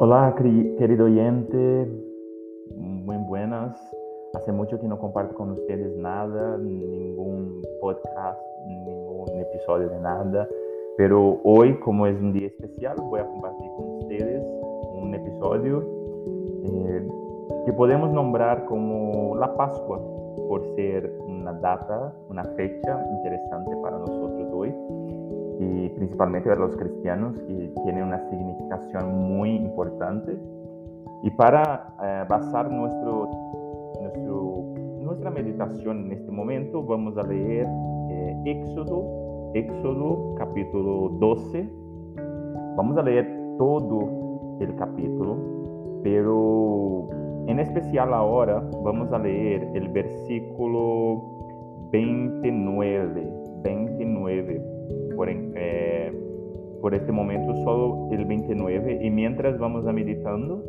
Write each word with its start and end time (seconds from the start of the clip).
Hola, 0.00 0.32
querido 0.36 1.06
oyente, 1.06 1.88
muy 2.76 3.16
buenas. 3.16 3.76
Hace 4.34 4.52
mucho 4.52 4.78
que 4.80 4.86
no 4.86 4.96
comparto 4.96 5.34
con 5.34 5.50
ustedes 5.50 5.96
nada, 5.96 6.56
ningún 6.56 7.62
podcast, 7.80 8.40
ningún 8.64 9.28
episodio 9.40 9.88
de 9.88 9.98
nada, 9.98 10.48
pero 10.96 11.40
hoy, 11.42 11.80
como 11.80 12.06
es 12.06 12.16
un 12.20 12.32
día 12.32 12.46
especial, 12.46 12.96
voy 13.10 13.18
a 13.18 13.26
compartir 13.26 13.68
con 13.76 13.96
ustedes 13.96 14.44
un 15.02 15.14
episodio 15.16 15.82
eh, 16.62 17.08
que 17.66 17.72
podemos 17.72 18.12
nombrar 18.12 18.66
como 18.66 19.34
la 19.34 19.52
Pascua, 19.56 20.00
por 20.48 20.64
ser 20.76 21.12
una 21.26 21.52
data, 21.54 22.14
una 22.28 22.44
fecha 22.44 23.04
interesante 23.10 23.76
para 23.82 23.98
nosotros 23.98 24.48
hoy 24.52 24.72
y 25.58 25.88
principalmente 25.90 26.48
para 26.48 26.60
los 26.60 26.76
cristianos 26.76 27.36
que 27.40 27.72
tiene 27.84 28.02
una 28.02 28.18
significación 28.30 29.18
muy 29.18 29.56
importante. 29.56 30.38
Y 31.22 31.30
para 31.30 31.94
eh, 32.00 32.24
basar 32.28 32.70
nuestro, 32.70 33.28
nuestro, 34.00 34.64
nuestra 35.00 35.30
meditación 35.30 36.06
en 36.06 36.12
este 36.12 36.30
momento, 36.30 36.84
vamos 36.84 37.18
a 37.18 37.24
leer 37.24 37.66
eh, 38.10 38.42
Éxodo, 38.44 39.50
Éxodo 39.54 40.34
capítulo 40.36 41.08
12. 41.18 41.68
Vamos 42.76 42.96
a 42.96 43.02
leer 43.02 43.26
todo 43.58 44.56
el 44.60 44.76
capítulo, 44.76 45.36
pero 46.04 47.08
en 47.48 47.58
especial 47.58 48.14
ahora 48.14 48.62
vamos 48.84 49.10
a 49.12 49.18
leer 49.18 49.68
el 49.74 49.88
versículo 49.88 51.20
29, 51.90 53.26
29 53.64 54.67
por, 55.18 55.28
eh, 55.28 56.12
por 56.80 56.94
este 56.94 57.10
momento 57.10 57.52
solo 57.64 58.08
el 58.12 58.24
29 58.24 59.00
y 59.02 59.10
mientras 59.10 59.58
vamos 59.58 59.84
a 59.84 59.92
meditando 59.92 60.62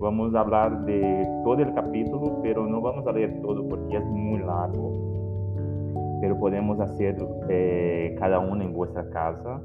vamos 0.00 0.34
a 0.34 0.40
hablar 0.40 0.86
de 0.86 1.28
todo 1.44 1.60
el 1.60 1.74
capítulo, 1.74 2.40
pero 2.42 2.66
no 2.66 2.80
vamos 2.80 3.06
a 3.06 3.12
leer 3.12 3.38
todo 3.42 3.68
porque 3.68 3.98
es 3.98 4.04
muy 4.06 4.40
largo, 4.40 6.18
pero 6.22 6.38
podemos 6.38 6.80
hacer 6.80 7.16
eh, 7.50 8.16
cada 8.18 8.38
uno 8.38 8.64
en 8.64 8.72
vuestra 8.72 9.08
casa 9.10 9.60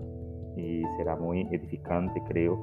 y 0.57 0.83
será 0.97 1.15
muy 1.15 1.47
edificante, 1.49 2.21
creo. 2.27 2.59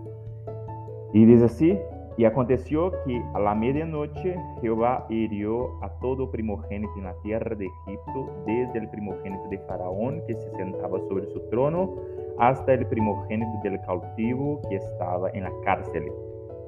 Y 1.14 1.24
dice 1.24 1.46
así, 1.46 1.78
y 2.16 2.24
aconteció 2.24 2.92
que 3.04 3.22
a 3.34 3.40
la 3.40 3.54
medianoche 3.54 4.36
Jehová 4.60 5.06
hirió 5.08 5.82
a 5.82 5.88
todo 6.00 6.30
primogénito 6.30 6.92
en 6.96 7.04
la 7.04 7.14
tierra 7.22 7.56
de 7.56 7.66
Egipto, 7.66 8.30
desde 8.46 8.78
el 8.78 8.88
primogénito 8.88 9.48
de 9.48 9.58
Faraón 9.58 10.22
que 10.26 10.34
se 10.34 10.50
sentaba 10.52 11.00
sobre 11.08 11.26
su 11.26 11.40
trono, 11.50 11.94
hasta 12.38 12.74
el 12.74 12.86
primogénito 12.86 13.50
del 13.62 13.80
cautivo 13.80 14.60
que 14.68 14.76
estaba 14.76 15.30
en 15.30 15.44
la 15.44 15.52
cárcel, 15.64 16.04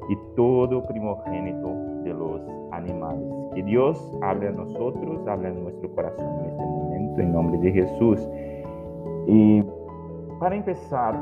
y 0.09 0.17
todo 0.37 0.87
primogénito 0.87 1.69
de 2.03 2.15
los 2.15 2.41
animales. 2.73 3.27
Que 3.55 3.63
Dios 3.63 4.19
hable 4.23 4.49
a 4.49 4.53
nosotros, 4.53 5.27
hable 5.27 5.49
a 5.49 5.53
nuestro 5.53 5.91
corazón 5.95 6.41
en 6.41 6.51
este 6.51 6.63
momento, 6.63 7.21
en 7.21 7.33
nombre 7.33 7.59
de 7.59 7.73
Jesús. 7.73 8.29
Y 9.27 9.65
para 10.39 10.55
empezar, 10.55 11.15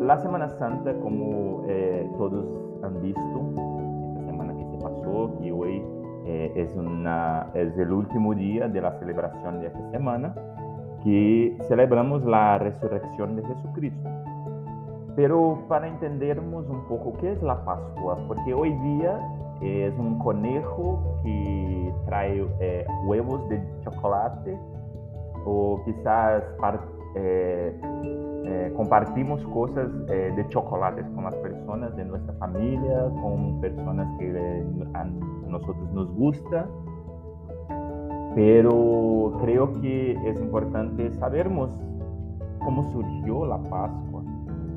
la 0.00 0.18
Semana 0.18 0.48
Santa, 0.50 0.94
como 1.00 1.64
eh, 1.66 2.08
todos 2.16 2.46
han 2.82 3.02
visto, 3.02 3.20
esta 3.20 4.26
semana 4.26 4.54
que 4.56 4.64
se 4.64 4.76
pasó 4.82 5.36
y 5.40 5.50
hoy 5.50 5.82
eh, 6.24 6.52
es, 6.54 6.74
una, 6.76 7.50
es 7.54 7.76
el 7.78 7.92
último 7.92 8.34
día 8.34 8.68
de 8.68 8.80
la 8.80 8.92
celebración 8.98 9.60
de 9.60 9.68
esta 9.68 9.90
semana, 9.90 10.34
que 11.02 11.56
celebramos 11.68 12.24
la 12.24 12.58
resurrección 12.58 13.36
de 13.36 13.44
Jesucristo. 13.44 14.08
Pero 15.16 15.64
para 15.68 15.88
entendernos 15.88 16.68
un 16.68 16.86
poco 16.86 17.14
qué 17.20 17.32
es 17.32 17.42
la 17.42 17.64
Pascua, 17.64 18.18
porque 18.28 18.54
hoy 18.54 18.72
día 18.72 19.18
es 19.60 19.92
un 19.98 20.18
conejo 20.20 21.18
que 21.24 21.92
trae 22.06 22.46
eh, 22.60 22.86
huevos 23.06 23.48
de 23.48 23.60
chocolate 23.82 24.56
o 25.44 25.80
quizás 25.84 26.44
eh, 27.16 27.74
eh, 28.44 28.72
compartimos 28.76 29.44
cosas 29.46 29.88
eh, 30.08 30.32
de 30.36 30.48
chocolates 30.48 31.04
con 31.10 31.24
las 31.24 31.34
personas 31.36 31.96
de 31.96 32.04
nuestra 32.04 32.32
familia, 32.34 33.08
con 33.20 33.60
personas 33.60 34.06
que 34.18 34.64
a 34.94 35.04
nosotros 35.48 35.90
nos 35.92 36.10
gusta. 36.14 36.66
Pero 38.34 39.38
creo 39.40 39.72
que 39.80 40.12
es 40.24 40.40
importante 40.40 41.10
sabermos 41.14 41.70
cómo 42.60 42.84
surgió 42.92 43.44
la 43.46 43.58
Pascua. 43.58 44.22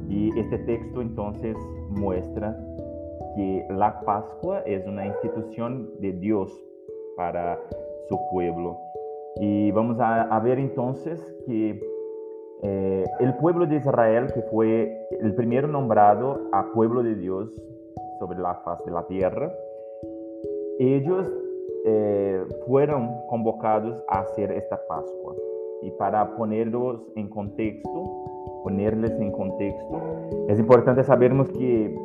Y 0.10 0.38
este 0.38 0.58
texto 0.60 1.02
entonces 1.02 1.56
muestra 1.90 2.58
que 3.36 3.66
la 3.70 4.02
Pascua 4.02 4.62
es 4.66 4.86
una 4.88 5.06
institución 5.06 5.90
de 6.00 6.14
Dios 6.14 6.52
para 7.16 7.60
su 8.10 8.20
pueblo. 8.32 8.78
Y 9.40 9.72
vamos 9.72 10.00
a, 10.00 10.24
a 10.24 10.40
ver 10.40 10.60
entonces 10.60 11.24
que 11.46 11.80
eh, 12.64 13.06
el 13.20 13.36
pueblo 13.38 13.66
de 13.66 13.78
Israel, 13.78 14.32
que 14.34 14.42
fue 14.44 15.08
el 15.20 15.34
primero 15.34 15.68
nombrado 15.68 16.42
a 16.52 16.72
pueblo 16.74 17.02
de 17.02 17.16
Dios 17.16 17.50
sobre 18.20 18.40
la 18.40 18.56
faz 18.64 18.84
de 18.86 18.92
la 18.92 19.06
tierra, 19.08 19.52
ellos 20.80 21.28
eh, 21.86 22.44
fueron 22.68 23.10
convocados 23.28 24.04
a 24.08 24.20
hacer 24.20 24.52
esta 24.52 24.80
Pascua. 24.88 25.36
Y 25.82 25.90
para 25.92 26.36
ponerlos 26.36 27.02
en 27.16 27.28
contexto, 27.30 27.90
ponerles 28.64 29.12
en 29.20 29.32
contexto, 29.32 30.00
es 30.48 30.60
importante 30.60 31.04
sabermos 31.04 31.50
que 31.50 31.96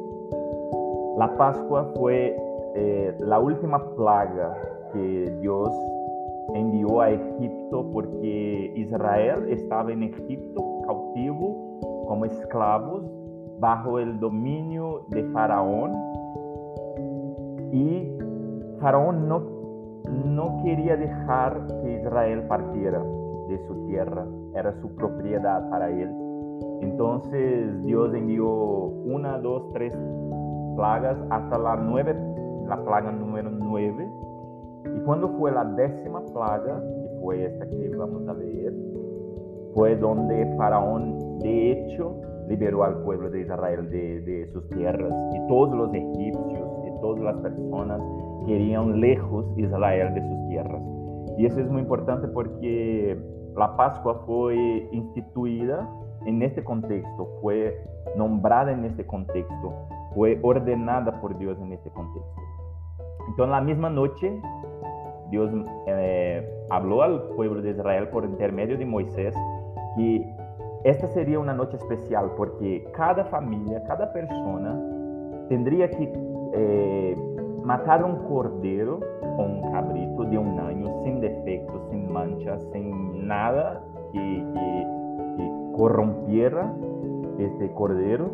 la 1.19 1.37
Pascua 1.37 1.93
fue 1.97 2.34
eh, 2.75 3.15
la 3.21 3.38
última 3.38 3.94
plaga 3.94 4.56
que 4.93 5.37
Dios 5.41 5.71
envió 6.54 7.00
a 7.00 7.10
Egipto 7.10 7.90
porque 7.92 8.72
Israel 8.76 9.48
estaba 9.48 9.92
en 9.92 10.04
Egipto 10.04 10.62
cautivo 10.86 12.04
como 12.06 12.24
esclavos 12.24 13.04
bajo 13.58 13.98
el 13.98 14.18
dominio 14.20 15.06
de 15.08 15.24
Faraón 15.32 15.92
y 17.72 18.12
Faraón 18.80 19.28
no, 19.28 19.42
no 20.34 20.62
quería 20.62 20.96
dejar 20.96 21.66
que 21.82 22.00
Israel 22.00 22.42
partiera 22.46 23.02
de 23.48 23.58
su 23.66 23.86
tierra, 23.86 24.26
era 24.54 24.72
su 24.80 24.94
propiedad 24.94 25.68
para 25.70 25.90
él. 25.90 26.10
Entonces 26.80 27.82
Dios 27.84 28.14
envió 28.14 28.48
una, 28.48 29.38
dos, 29.38 29.72
tres 29.72 29.92
plagas 30.76 31.16
hasta 31.30 31.58
la 31.58 31.76
nueve, 31.76 32.14
la 32.66 32.84
plaga 32.84 33.10
número 33.12 33.50
nueve 33.50 34.10
cuando 35.06 35.28
fue 35.39 35.53
la 35.53 35.65
décima 35.65 36.21
plaga, 36.34 36.83
que 36.83 37.21
fue 37.22 37.44
esta 37.47 37.65
que 37.71 37.97
vamos 37.97 38.28
a 38.28 38.34
leer, 38.34 38.75
fue 39.72 39.94
donde 39.94 40.53
Faraón, 40.56 41.39
de 41.39 41.71
hecho, 41.71 42.21
liberó 42.49 42.83
al 42.83 43.03
pueblo 43.05 43.31
de 43.31 43.43
Israel 43.43 43.89
de, 43.89 44.50
sus 44.53 44.69
tierras. 44.71 45.12
Y 45.33 45.47
todos 45.47 45.75
los 45.77 45.94
egipcios 45.94 46.69
y 46.87 47.00
todas 47.00 47.22
las 47.22 47.37
personas 47.37 48.00
querían 48.47 49.00
lejos 49.00 49.47
Israel 49.56 50.12
de 50.12 50.22
sus 50.22 50.49
tierras. 50.49 50.83
Y 51.38 51.47
eso 51.47 51.61
es 51.61 51.71
muy 51.71 51.83
importante 51.83 52.27
porque 52.27 53.17
la 53.55 53.77
Pascua 53.77 54.25
fue 54.27 54.88
instituida 54.91 55.88
en 56.25 56.43
este 56.43 56.65
contexto, 56.65 57.28
fue 57.41 57.81
nombrada 58.17 58.73
en 58.73 58.84
este 58.84 59.06
contexto, 59.06 59.73
fue 60.17 60.41
ordenada 60.43 61.21
por 61.21 61.38
Dios 61.38 61.56
en 61.61 61.73
este 61.73 61.91
contexto. 61.91 62.43
Entonces, 63.28 63.50
la 63.50 63.61
misma 63.61 63.91
noche 63.91 64.41
Dios 65.31 65.50
eh, 65.87 66.48
habló 66.70 67.03
al 67.03 67.22
pueblo 67.37 67.62
de 67.62 67.70
Israel 67.70 68.09
por 68.09 68.25
intermedio 68.25 68.78
de 68.78 68.87
Moisés 68.87 69.34
que 69.96 70.26
esta 70.84 71.08
sería 71.08 71.38
una 71.38 71.52
noche 71.52 71.76
especial 71.76 72.31
porque 72.37 72.87
cada 72.94 73.25
familia, 73.25 73.82
cada 73.84 74.12
persona 74.12 74.81
tendría 75.49 75.90
que 75.90 76.12
eh, 76.55 77.17
matar 77.64 78.05
un 78.05 78.28
cordero 78.28 79.00
o 79.37 79.43
un 79.43 79.73
cabrito 79.73 80.25
de 80.25 80.38
un 80.38 80.61
año 80.61 81.02
sin 81.02 81.20
defectos, 81.20 81.82
sin 81.90 82.12
manchas, 82.12 82.62
sin 82.73 83.26
nada 83.26 83.82
que, 84.12 84.44
que 85.37 85.76
corrompiera 85.76 86.73
este 87.38 87.70
cordero 87.73 88.31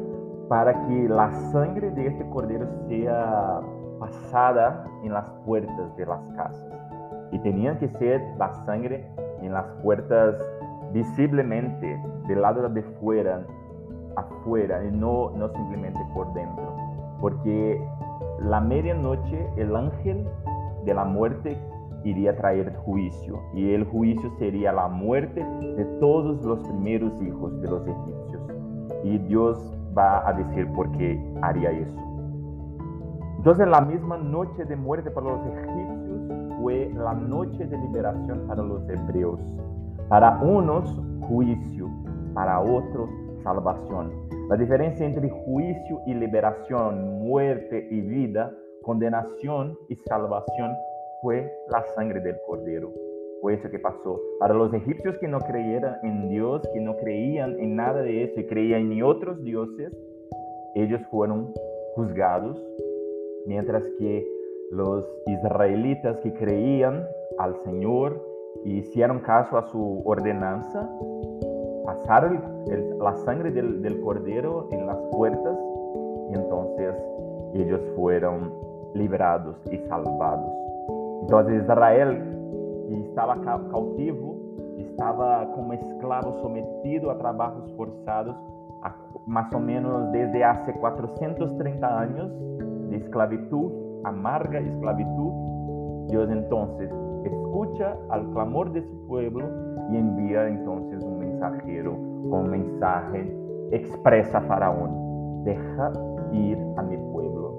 para 0.48 0.86
que 0.86 1.08
la 1.08 1.32
sangre 1.52 1.90
de 1.90 2.08
este 2.08 2.28
cordero 2.28 2.66
sea 2.86 3.60
pasada 3.98 4.84
en 5.02 5.12
las 5.12 5.24
puertas 5.46 5.96
de 5.96 6.06
las 6.06 6.20
casas 6.36 6.81
y 7.32 7.38
tenían 7.38 7.78
que 7.78 7.88
ser 7.88 8.22
la 8.38 8.52
sangre 8.66 9.08
en 9.40 9.52
las 9.52 9.66
puertas 9.82 10.36
visiblemente 10.92 12.00
del 12.28 12.42
lado 12.42 12.68
de 12.68 12.82
fuera, 13.00 13.44
afuera 14.16 14.84
y 14.84 14.90
no, 14.92 15.30
no 15.30 15.48
simplemente 15.48 15.98
por 16.14 16.32
dentro. 16.34 16.76
Porque 17.20 17.82
la 18.40 18.60
medianoche 18.60 19.48
el 19.56 19.74
ángel 19.74 20.26
de 20.84 20.94
la 20.94 21.04
muerte 21.04 21.58
iría 22.04 22.32
a 22.32 22.36
traer 22.36 22.74
juicio 22.84 23.40
y 23.54 23.72
el 23.72 23.84
juicio 23.84 24.30
sería 24.38 24.72
la 24.72 24.88
muerte 24.88 25.44
de 25.76 25.84
todos 26.00 26.44
los 26.44 26.60
primeros 26.60 27.20
hijos 27.22 27.60
de 27.62 27.70
los 27.70 27.82
egipcios. 27.86 28.42
Y 29.04 29.18
Dios 29.18 29.78
va 29.96 30.28
a 30.28 30.32
decir 30.32 30.70
por 30.72 30.90
qué 30.92 31.18
haría 31.40 31.70
eso. 31.70 31.98
Entonces 33.38 33.66
la 33.66 33.80
misma 33.80 34.18
noche 34.18 34.64
de 34.64 34.76
muerte 34.76 35.10
para 35.10 35.30
los 35.30 35.46
egipcios 35.46 35.91
fue 36.62 36.88
la 36.94 37.12
noche 37.12 37.66
de 37.66 37.76
liberación 37.76 38.46
para 38.46 38.62
los 38.62 38.88
hebreos. 38.88 39.40
Para 40.08 40.40
unos, 40.40 40.88
juicio, 41.22 41.90
para 42.34 42.60
otros, 42.60 43.10
salvación. 43.42 44.12
La 44.48 44.56
diferencia 44.56 45.04
entre 45.04 45.28
juicio 45.28 46.00
y 46.06 46.14
liberación, 46.14 47.18
muerte 47.18 47.88
y 47.90 48.00
vida, 48.00 48.54
condenación 48.82 49.76
y 49.88 49.96
salvación 49.96 50.72
fue 51.20 51.52
la 51.68 51.82
sangre 51.96 52.20
del 52.20 52.36
cordero. 52.46 52.92
Fue 53.40 53.54
eso 53.54 53.68
que 53.68 53.80
pasó. 53.80 54.20
Para 54.38 54.54
los 54.54 54.72
egipcios 54.72 55.18
que 55.18 55.26
no 55.26 55.40
creyeran 55.40 55.96
en 56.04 56.28
Dios, 56.28 56.62
que 56.72 56.80
no 56.80 56.96
creían 56.96 57.58
en 57.58 57.74
nada 57.74 58.02
de 58.02 58.22
eso 58.22 58.38
y 58.38 58.46
creían 58.46 58.92
en 58.92 59.02
otros 59.02 59.42
dioses, 59.42 59.92
ellos 60.76 61.00
fueron 61.10 61.52
juzgados, 61.96 62.56
mientras 63.46 63.84
que 63.98 64.41
los 64.72 65.06
israelitas 65.26 66.16
que 66.20 66.32
creían 66.32 67.06
al 67.38 67.54
Señor 67.56 68.26
y 68.64 68.78
hicieron 68.78 69.18
caso 69.20 69.58
a 69.58 69.62
su 69.68 70.00
ordenanza, 70.06 70.88
pasaron 71.84 72.40
la 72.98 73.14
sangre 73.16 73.50
del, 73.50 74.00
cordero 74.00 74.68
en 74.70 74.86
las 74.86 74.96
puertas 75.10 75.58
y 76.30 76.34
entonces 76.34 76.94
ellos 77.52 77.82
fueron 77.94 78.50
librados 78.94 79.56
y 79.70 79.76
salvados. 79.88 80.50
Entonces 81.20 81.62
Israel, 81.62 82.22
que 82.88 83.00
estaba 83.00 83.38
cautivo, 83.42 84.36
estaba 84.78 85.52
como 85.52 85.74
esclavo 85.74 86.32
sometido 86.40 87.10
a 87.10 87.18
trabajos 87.18 87.70
forzados, 87.76 88.36
más 89.26 89.52
o 89.54 89.60
menos 89.60 90.10
desde 90.12 90.42
hace 90.42 90.72
430 90.72 92.00
años 92.00 92.32
de 92.88 92.96
esclavitud, 92.96 93.81
amarga 94.04 94.58
esclavitud. 94.58 96.08
Dios 96.08 96.30
entonces 96.30 96.90
escucha 97.24 97.96
al 98.10 98.28
clamor 98.32 98.72
de 98.72 98.82
su 98.82 99.06
pueblo 99.06 99.44
y 99.90 99.96
envía 99.96 100.48
entonces 100.48 101.02
un 101.04 101.18
mensajero 101.18 101.96
con 102.30 102.50
mensaje 102.50 103.36
expresa 103.72 104.38
a 104.38 104.42
Faraón, 104.42 105.44
deja 105.44 105.92
ir 106.32 106.58
a 106.76 106.82
mi 106.82 106.96
pueblo. 106.96 107.54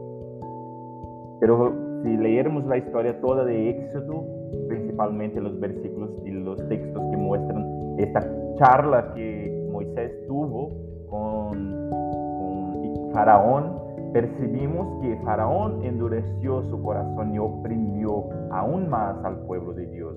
Pero 1.40 1.74
si 2.04 2.18
leéramos 2.18 2.66
la 2.66 2.78
historia 2.78 3.20
toda 3.20 3.44
de 3.46 3.70
Éxodo, 3.70 4.24
principalmente 4.68 5.42
los 5.42 5.60
versículos 5.60 6.12
y 6.26 6.32
los 6.32 6.58
textos 6.68 7.04
que 7.12 7.18
muestran 7.18 7.66
esta 7.98 8.22
charla 8.56 9.14
que 9.14 9.68
Moisés 9.72 10.12
tuvo 10.28 10.72
con, 11.10 11.90
con 11.90 13.12
Faraón, 13.14 13.83
percibimos 14.14 15.02
que 15.02 15.18
Faraón 15.26 15.84
endureció 15.84 16.62
su 16.70 16.82
corazón 16.82 17.34
y 17.34 17.40
oprimió 17.40 18.30
aún 18.52 18.88
más 18.88 19.18
al 19.26 19.40
pueblo 19.48 19.74
de 19.74 19.88
Dios. 19.88 20.16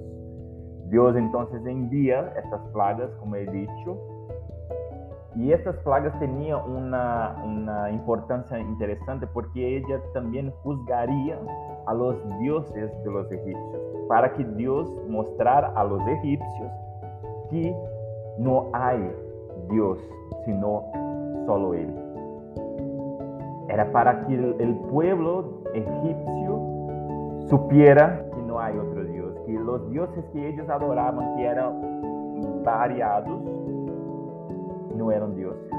Dios 0.89 1.17
entonces 1.17 1.65
envía 1.67 2.33
estas 2.37 2.61
plagas, 2.73 3.11
como 3.19 3.35
he 3.37 3.47
dicho, 3.47 3.99
y 5.35 5.53
estas 5.53 5.77
plagas 5.79 6.19
tenían 6.19 6.61
una, 6.71 7.43
una, 7.45 7.91
importancia 7.91 8.59
interesante 8.59 9.27
porque 9.27 9.77
ella 9.77 10.01
también 10.15 10.51
juzgaría 10.63 11.39
a 11.87 11.95
los 11.95 12.17
dioses 12.39 12.91
de 13.05 13.11
los 13.11 13.31
egipcios, 13.31 13.83
para 14.09 14.33
que 14.35 14.45
Dios 14.45 14.89
mostrara 15.09 15.73
a 15.75 15.85
los 15.85 16.01
egipcios 16.07 16.73
que 17.51 17.75
no 18.39 18.71
hay 18.73 19.13
Dios, 19.69 19.99
sino 20.45 20.85
solo 21.47 21.75
Él. 21.75 22.06
Era 23.69 23.91
para 23.93 24.27
que 24.27 24.35
el, 24.35 24.75
pueblo 24.91 25.63
egipcio 25.75 26.61
supiera 27.49 28.25
que 28.35 28.43
no 28.43 28.61
hay 28.61 28.77
otro 28.79 29.05
Dios, 29.05 29.35
que 29.47 29.53
los 29.53 29.91
dioses 29.91 30.25
que 30.33 30.49
ellos 30.49 30.69
adoraban, 30.69 31.37
que 31.37 31.45
eran 31.45 32.63
variados, 32.65 33.41
no 34.97 35.11
eran 35.11 35.35
dioses. 35.35 35.71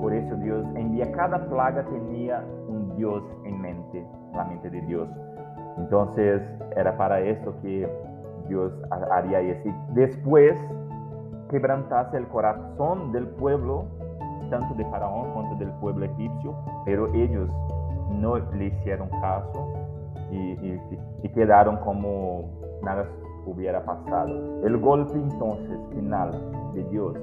Por 0.00 0.12
eso 0.12 0.36
Dios 0.36 0.64
envía 0.74 1.10
cada 1.12 1.46
plaga 1.48 1.84
tenía 1.84 2.44
un 2.68 2.96
Dios 2.96 3.22
en 3.44 3.60
mente, 3.60 4.06
la 4.34 4.44
mente 4.44 4.70
de 4.70 4.80
Dios. 4.82 5.08
Entonces 5.78 6.42
era 6.76 6.96
para 6.96 7.20
eso 7.20 7.54
que 7.62 7.88
Dios 8.48 8.72
haría 9.10 9.40
eso. 9.40 9.70
Después 9.94 10.58
quebrantase 11.50 12.16
el 12.16 12.26
corazón 12.28 13.12
del 13.12 13.28
pueblo, 13.28 13.86
tanto 14.50 14.74
de 14.74 14.84
Faraón 14.86 15.32
como 15.32 15.54
del 15.56 15.70
pueblo 15.80 16.04
egipcio, 16.04 16.54
pero 16.84 17.12
ellos 17.14 17.48
no 18.10 18.38
le 18.38 18.66
hicieron 18.66 19.08
caso 19.20 19.72
y, 20.30 20.78
y 21.22 21.28
quedaron 21.30 21.76
como 21.78 22.50
nada 22.82 23.06
hubiera 23.46 23.84
pasado. 23.84 24.64
El 24.64 24.78
golpe 24.78 25.14
entonces 25.14 25.78
final 25.94 26.30
de 26.74 26.84
Dios 26.84 27.16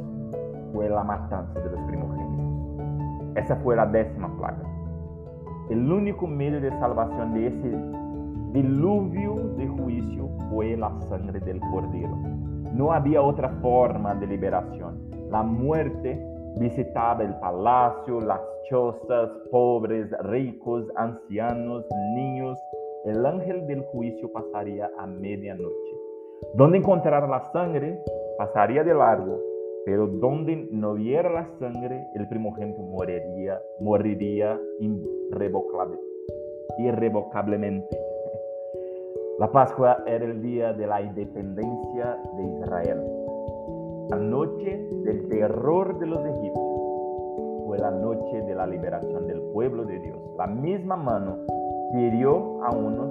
fue 0.73 0.89
la 0.89 1.03
matanza 1.03 1.59
de 1.59 1.69
los 1.69 1.79
primogénitos. 1.81 3.35
Esa 3.35 3.55
fue 3.57 3.75
la 3.75 3.85
décima 3.85 4.29
plaga. 4.37 4.63
El 5.69 5.91
único 5.91 6.27
medio 6.27 6.59
de 6.59 6.69
salvación 6.79 7.33
de 7.33 7.47
ese 7.47 7.77
diluvio 8.51 9.35
de 9.57 9.67
juicio 9.67 10.29
fue 10.49 10.75
la 10.75 10.91
sangre 11.09 11.39
del 11.39 11.59
cordero. 11.71 12.15
No 12.73 12.91
había 12.91 13.21
otra 13.21 13.49
forma 13.61 14.13
de 14.15 14.27
liberación. 14.27 14.99
La 15.29 15.43
muerte 15.43 16.21
visitaba 16.57 17.23
el 17.23 17.35
palacio, 17.39 18.19
las 18.21 18.41
chozas, 18.69 19.29
pobres, 19.49 20.09
ricos, 20.23 20.85
ancianos, 20.95 21.85
niños. 22.15 22.57
El 23.05 23.25
ángel 23.25 23.65
del 23.67 23.81
juicio 23.85 24.31
pasaría 24.31 24.89
a 24.97 25.07
medianoche. 25.07 25.95
Donde 26.55 26.77
encontrar 26.77 27.27
la 27.27 27.51
sangre, 27.51 27.99
pasaría 28.37 28.83
de 28.83 28.93
largo 28.93 29.51
pero 29.85 30.07
donde 30.07 30.67
no 30.71 30.91
hubiera 30.91 31.29
la 31.29 31.47
sangre, 31.59 32.07
el 32.13 32.27
primogénito 32.27 32.81
moriría, 32.81 33.59
moriría 33.79 34.59
irrevocable, 34.79 35.97
irrevocablemente. 36.77 37.97
La 39.39 39.51
Pascua 39.51 40.03
era 40.05 40.23
el 40.23 40.39
día 40.41 40.71
de 40.73 40.85
la 40.85 41.01
independencia 41.01 42.17
de 42.37 42.43
Israel. 42.59 43.20
La 44.09 44.17
noche 44.17 44.89
del 45.03 45.27
terror 45.29 45.97
de 45.99 46.05
los 46.05 46.19
egipcios 46.25 46.81
fue 47.65 47.77
la 47.77 47.91
noche 47.91 48.41
de 48.41 48.55
la 48.55 48.67
liberación 48.67 49.27
del 49.27 49.41
pueblo 49.53 49.85
de 49.85 49.99
Dios. 49.99 50.17
La 50.37 50.47
misma 50.47 50.95
mano 50.95 51.37
que 51.91 51.99
hirió 51.99 52.63
a 52.63 52.75
unos, 52.75 53.09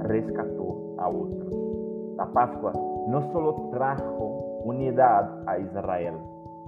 rescató 0.00 0.94
a 0.98 1.08
otros. 1.08 1.54
La 2.16 2.26
Pascua 2.26 2.72
no 3.08 3.32
solo 3.32 3.70
trajo 3.70 4.62
unidad 4.64 5.30
a 5.46 5.58
Israel, 5.58 6.14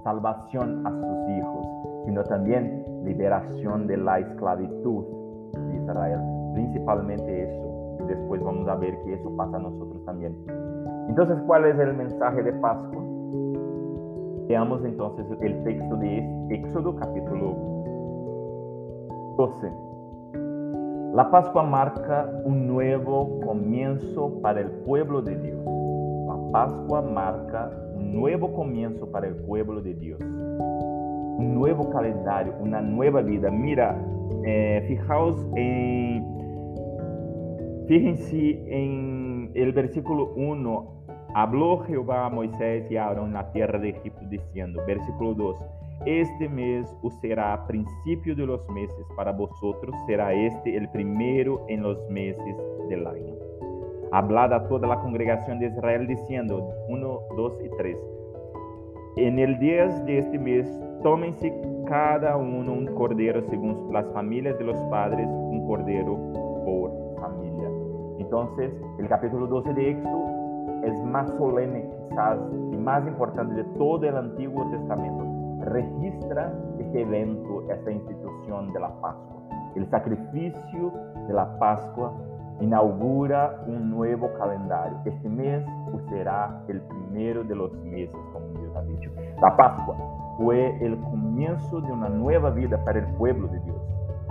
salvación 0.03 0.85
a 0.85 0.91
sus 0.91 1.29
hijos, 1.37 1.67
sino 2.05 2.23
también 2.23 2.83
liberación 3.03 3.87
de 3.87 3.97
la 3.97 4.19
esclavitud 4.19 5.05
de 5.53 5.77
Israel. 5.77 6.19
Principalmente 6.53 7.43
eso. 7.43 8.05
Después 8.07 8.41
vamos 8.43 8.67
a 8.67 8.75
ver 8.75 8.97
que 9.03 9.13
eso 9.13 9.35
pasa 9.35 9.57
a 9.57 9.59
nosotros 9.59 10.03
también. 10.05 10.35
Entonces, 11.09 11.37
¿cuál 11.45 11.65
es 11.65 11.77
el 11.79 11.93
mensaje 11.93 12.43
de 12.43 12.53
Pascua? 12.53 13.06
Veamos 14.47 14.83
entonces 14.85 15.25
el 15.41 15.61
texto 15.65 15.97
de 15.97 16.25
Éxodo 16.51 16.95
capítulo 16.95 17.53
12. 19.37 19.71
La 21.13 21.29
Pascua 21.29 21.63
marca 21.63 22.29
un 22.45 22.65
nuevo 22.65 23.41
comienzo 23.45 24.39
para 24.41 24.61
el 24.61 24.71
pueblo 24.85 25.21
de 25.21 25.35
Dios. 25.35 25.59
La 26.27 26.51
Pascua 26.53 27.01
marca 27.01 27.71
nuevo 27.99 28.53
comienzo 28.53 29.11
para 29.11 29.27
el 29.27 29.35
pueblo 29.35 29.81
de 29.81 29.93
Dios. 29.95 30.21
Un 30.21 31.53
nuevo 31.53 31.89
calendario, 31.89 32.53
una 32.61 32.81
nueva 32.81 33.21
vida. 33.21 33.51
Mira, 33.51 34.01
eh, 34.45 34.85
fijaos 34.87 35.45
en, 35.55 36.25
fíjense 37.87 38.63
en 38.67 39.51
el 39.55 39.73
versículo 39.73 40.33
1. 40.35 40.96
Habló 41.33 41.79
Jehová 41.79 42.25
a 42.25 42.29
Moisés 42.29 42.89
y 42.89 42.97
a 42.97 43.07
Aarón 43.07 43.27
en 43.27 43.33
la 43.33 43.51
tierra 43.51 43.79
de 43.79 43.89
Egipto 43.89 44.21
diciendo, 44.29 44.81
versículo 44.87 45.33
2, 45.33 45.57
este 46.05 46.47
mes 46.49 46.95
os 47.01 47.13
será 47.21 47.65
principio 47.67 48.35
de 48.35 48.45
los 48.45 48.67
meses, 48.69 49.05
para 49.15 49.31
vosotros 49.31 49.95
será 50.05 50.33
este 50.33 50.77
el 50.77 50.89
primero 50.89 51.65
en 51.67 51.83
los 51.83 51.97
meses 52.09 52.55
del 52.89 53.07
año 53.07 53.47
hablad 54.11 54.53
a 54.53 54.67
toda 54.67 54.87
la 54.87 54.99
congregación 54.99 55.59
de 55.59 55.67
Israel 55.67 56.07
diciendo, 56.07 56.69
1, 56.87 57.19
2 57.35 57.53
y 57.65 57.69
3. 57.77 57.97
En 59.17 59.39
el 59.39 59.57
día 59.59 59.87
de 59.87 60.19
este 60.19 60.37
mes, 60.37 60.67
tómense 61.03 61.53
cada 61.85 62.37
uno 62.37 62.73
un 62.73 62.85
cordero 62.87 63.41
según 63.49 63.91
las 63.91 64.05
familias 64.13 64.57
de 64.57 64.65
los 64.65 64.77
padres, 64.89 65.27
un 65.27 65.65
cordero 65.67 66.15
por 66.65 66.91
familia. 67.19 67.69
Entonces, 68.19 68.71
el 68.99 69.07
capítulo 69.07 69.47
12 69.47 69.73
de 69.73 69.91
Éxodo 69.91 70.36
es 70.83 71.03
más 71.03 71.29
solemne 71.37 71.89
quizás 72.09 72.39
y 72.71 72.77
más 72.77 73.05
importante 73.07 73.55
de 73.55 73.63
todo 73.77 74.03
el 74.03 74.17
Antiguo 74.17 74.69
Testamento. 74.69 75.25
Registra 75.65 76.53
este 76.79 77.01
evento, 77.01 77.69
esta 77.69 77.91
institución 77.91 78.73
de 78.73 78.79
la 78.79 78.89
Pascua. 79.01 79.41
El 79.75 79.89
sacrificio 79.89 80.93
de 81.27 81.33
la 81.33 81.57
Pascua 81.59 82.13
inaugura 82.59 83.63
un 83.67 83.89
nuevo 83.91 84.29
calendario. 84.37 84.97
Este 85.05 85.29
mes 85.29 85.63
será 86.09 86.63
el 86.67 86.81
primero 86.81 87.43
de 87.43 87.55
los 87.55 87.71
meses, 87.83 88.15
como 88.33 88.47
Dios 88.59 88.75
ha 88.75 88.81
dicho. 88.83 89.11
La 89.41 89.55
Pascua 89.55 89.95
fue 90.37 90.77
el 90.83 90.99
comienzo 91.01 91.81
de 91.81 91.91
una 91.91 92.09
nueva 92.09 92.49
vida 92.51 92.83
para 92.83 92.99
el 92.99 93.05
pueblo 93.15 93.47
de 93.47 93.59
Dios. 93.59 93.77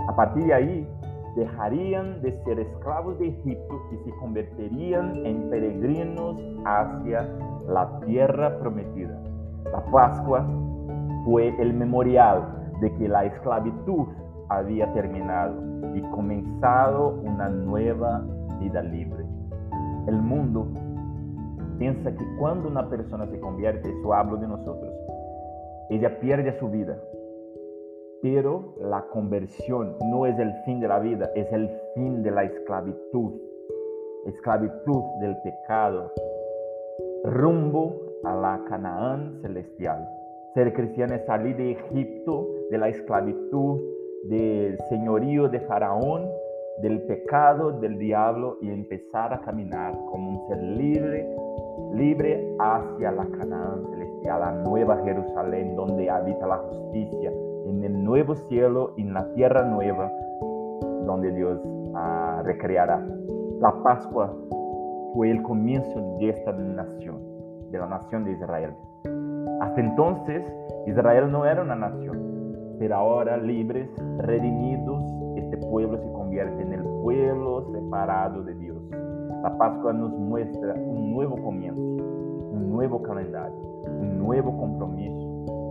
A 0.07 0.15
partir 0.15 0.45
de 0.45 0.53
ahí, 0.53 0.87
dejarían 1.37 2.19
de 2.23 2.31
ser 2.43 2.59
esclavos 2.59 3.19
de 3.19 3.27
Egipto 3.27 3.79
y 3.91 3.97
se 3.97 4.17
convertirían 4.17 5.23
en 5.23 5.49
peregrinos 5.51 6.35
hacia 6.65 7.29
la 7.67 7.99
tierra 8.05 8.57
prometida. 8.57 9.21
La 9.71 9.85
Pascua 9.91 10.45
fue 11.25 11.55
el 11.61 11.75
memorial 11.75 12.71
de 12.81 12.91
que 12.95 13.07
la 13.07 13.25
esclavitud 13.25 14.07
había 14.49 14.91
terminado 14.93 15.53
y 15.95 16.01
comenzado 16.09 17.19
una 17.23 17.49
nueva 17.49 18.23
vida 18.59 18.81
libre. 18.81 19.23
El 20.07 20.15
mundo 20.15 20.67
piensa 21.77 22.15
que 22.15 22.25
cuando 22.39 22.67
una 22.67 22.89
persona 22.89 23.27
se 23.27 23.39
convierte, 23.39 23.89
eso 23.89 24.13
hablo 24.13 24.37
de 24.37 24.47
nosotros, 24.47 24.91
ella 25.91 26.19
pierde 26.19 26.57
su 26.59 26.67
vida. 26.69 26.97
Pero 28.21 28.73
la 28.79 29.05
conversión 29.11 29.95
no 30.09 30.25
es 30.25 30.37
el 30.39 30.51
fin 30.65 30.79
de 30.79 30.87
la 30.87 30.99
vida, 30.99 31.29
es 31.35 31.51
el 31.53 31.69
fin 31.93 32.23
de 32.23 32.31
la 32.31 32.43
esclavitud, 32.43 33.33
esclavitud 34.25 35.03
del 35.21 35.37
pecado, 35.43 36.11
rumbo 37.23 38.01
a 38.23 38.35
la 38.35 38.63
Canaán 38.67 39.39
celestial. 39.41 40.07
Ser 40.55 40.73
cristiano 40.73 41.13
es 41.13 41.25
salir 41.25 41.55
de 41.57 41.71
Egipto, 41.73 42.47
de 42.71 42.77
la 42.79 42.89
esclavitud, 42.89 43.79
del 44.23 44.79
señorío 44.89 45.47
de 45.47 45.59
Faraón, 45.61 46.27
del 46.81 47.01
pecado, 47.03 47.71
del 47.79 47.97
diablo 47.97 48.57
y 48.61 48.69
empezar 48.69 49.33
a 49.33 49.41
caminar 49.41 49.93
como 50.11 50.31
un 50.31 50.47
ser 50.47 50.61
libre, 50.61 51.27
libre 51.93 52.55
hacia 52.59 53.11
la 53.11 53.25
Canaán 53.27 53.85
celestial, 53.91 54.39
la 54.39 54.51
nueva 54.63 54.97
Jerusalén, 55.03 55.75
donde 55.75 56.09
habita 56.09 56.47
la 56.47 56.57
justicia, 56.57 57.31
en 57.67 57.83
el 57.83 58.03
nuevo 58.03 58.35
cielo 58.35 58.93
y 58.95 59.01
en 59.01 59.13
la 59.13 59.31
tierra 59.33 59.63
nueva, 59.65 60.11
donde 61.05 61.31
Dios 61.31 61.59
uh, 61.65 62.43
recreará. 62.43 63.05
La 63.59 63.73
Pascua 63.83 64.33
fue 65.13 65.31
el 65.31 65.41
comienzo 65.43 66.17
de 66.19 66.29
esta 66.29 66.53
nación, 66.53 67.19
de 67.71 67.77
la 67.79 67.87
nación 67.87 68.23
de 68.23 68.31
Israel. 68.31 68.73
Hasta 69.61 69.81
entonces, 69.81 70.43
Israel 70.85 71.31
no 71.31 71.45
era 71.45 71.61
una 71.61 71.75
nación, 71.75 72.75
pero 72.79 72.95
ahora 72.95 73.37
libres, 73.37 73.89
redimidos, 74.19 75.03
este 75.35 75.57
pueblo 75.57 75.97
se 75.97 76.11
convierte 76.13 76.61
en 76.61 76.73
el 76.73 76.83
pueblo 77.03 77.65
separado 77.71 78.43
de 78.43 78.53
Dios. 78.55 78.77
La 79.43 79.57
Pascua 79.57 79.93
nos 79.93 80.11
muestra 80.11 80.73
un 80.73 81.11
nuevo 81.13 81.35
comienzo, 81.43 81.81
un 81.81 82.69
nuevo 82.71 83.01
calendario, 83.01 83.57
un 83.85 84.19
nuevo 84.19 84.55
compromiso, 84.57 85.27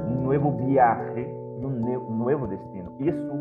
un 0.08 0.24
nuevo 0.24 0.52
viaje 0.52 1.45
y 1.60 1.64
un 1.64 2.18
nuevo 2.18 2.46
destino. 2.46 2.92
Eso, 3.00 3.32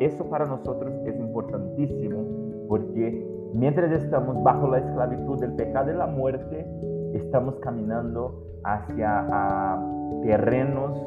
eso 0.00 0.28
para 0.28 0.46
nosotros 0.46 0.92
es 1.06 1.18
importantísimo 1.18 2.24
porque 2.68 3.50
mientras 3.54 3.92
estamos 3.92 4.42
bajo 4.42 4.68
la 4.68 4.78
esclavitud 4.78 5.38
del 5.40 5.52
pecado 5.54 5.90
y 5.90 5.94
la 5.94 6.06
muerte, 6.06 6.66
estamos 7.14 7.54
caminando 7.60 8.42
hacia 8.64 9.78
terrenos 10.22 10.98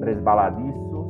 resbaladizos, 0.00 1.06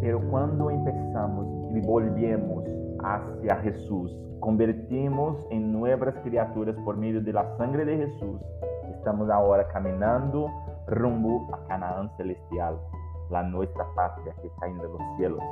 pero 0.00 0.20
cuando 0.30 0.70
empezamos 0.70 1.46
y 1.74 1.80
volvemos 1.80 2.64
hacia 3.02 3.56
Jesús, 3.56 4.16
convertimos 4.40 5.36
en 5.50 5.72
nuevas 5.72 6.14
criaturas 6.22 6.76
por 6.84 6.96
medio 6.96 7.20
de 7.20 7.32
la 7.32 7.56
sangre 7.56 7.84
de 7.84 7.96
Jesús, 7.96 8.40
estamos 8.90 9.30
ahora 9.30 9.66
caminando 9.68 10.48
rumbo 10.86 11.48
a 11.52 11.66
Canaán 11.66 12.10
celestial, 12.16 12.78
la 13.30 13.42
nuestra 13.42 13.86
patria 13.94 14.34
que 14.40 14.48
está 14.48 14.66
en 14.66 14.78
los 14.78 15.16
cielos. 15.16 15.42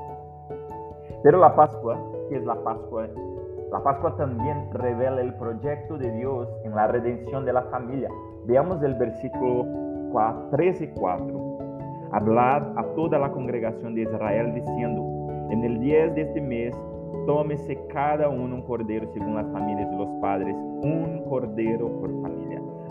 Pero 1.23 1.39
la 1.39 1.55
Pascua, 1.55 1.99
que 2.29 2.37
es 2.37 2.45
la 2.45 2.57
Pascua? 2.63 3.09
La 3.71 3.83
Pascua 3.83 4.17
también 4.17 4.69
revela 4.73 5.21
el 5.21 5.35
proyecto 5.35 5.99
de 5.99 6.11
Dios 6.13 6.49
en 6.65 6.75
la 6.75 6.87
redención 6.87 7.45
de 7.45 7.53
la 7.53 7.63
familia. 7.65 8.09
Veamos 8.47 8.83
el 8.83 8.95
versículo 8.95 9.67
13 10.51 10.85
y 10.85 10.89
4. 10.99 11.59
Hablad 12.13 12.79
a 12.79 12.83
toda 12.95 13.19
la 13.19 13.31
congregación 13.31 13.95
de 13.95 14.03
Israel 14.03 14.55
diciendo, 14.55 15.03
en 15.51 15.65
el 15.65 15.81
10 15.81 16.15
de 16.15 16.23
este 16.23 16.41
mes, 16.41 16.75
tómese 17.27 17.79
cada 17.89 18.29
uno 18.29 18.55
un 18.55 18.63
cordero 18.63 19.07
según 19.13 19.35
las 19.35 19.47
familias 19.53 19.91
de 19.91 19.97
los 19.97 20.09
padres, 20.21 20.57
un 20.83 21.25
cordero 21.29 21.89
por 22.01 22.11
familia. 22.23 22.38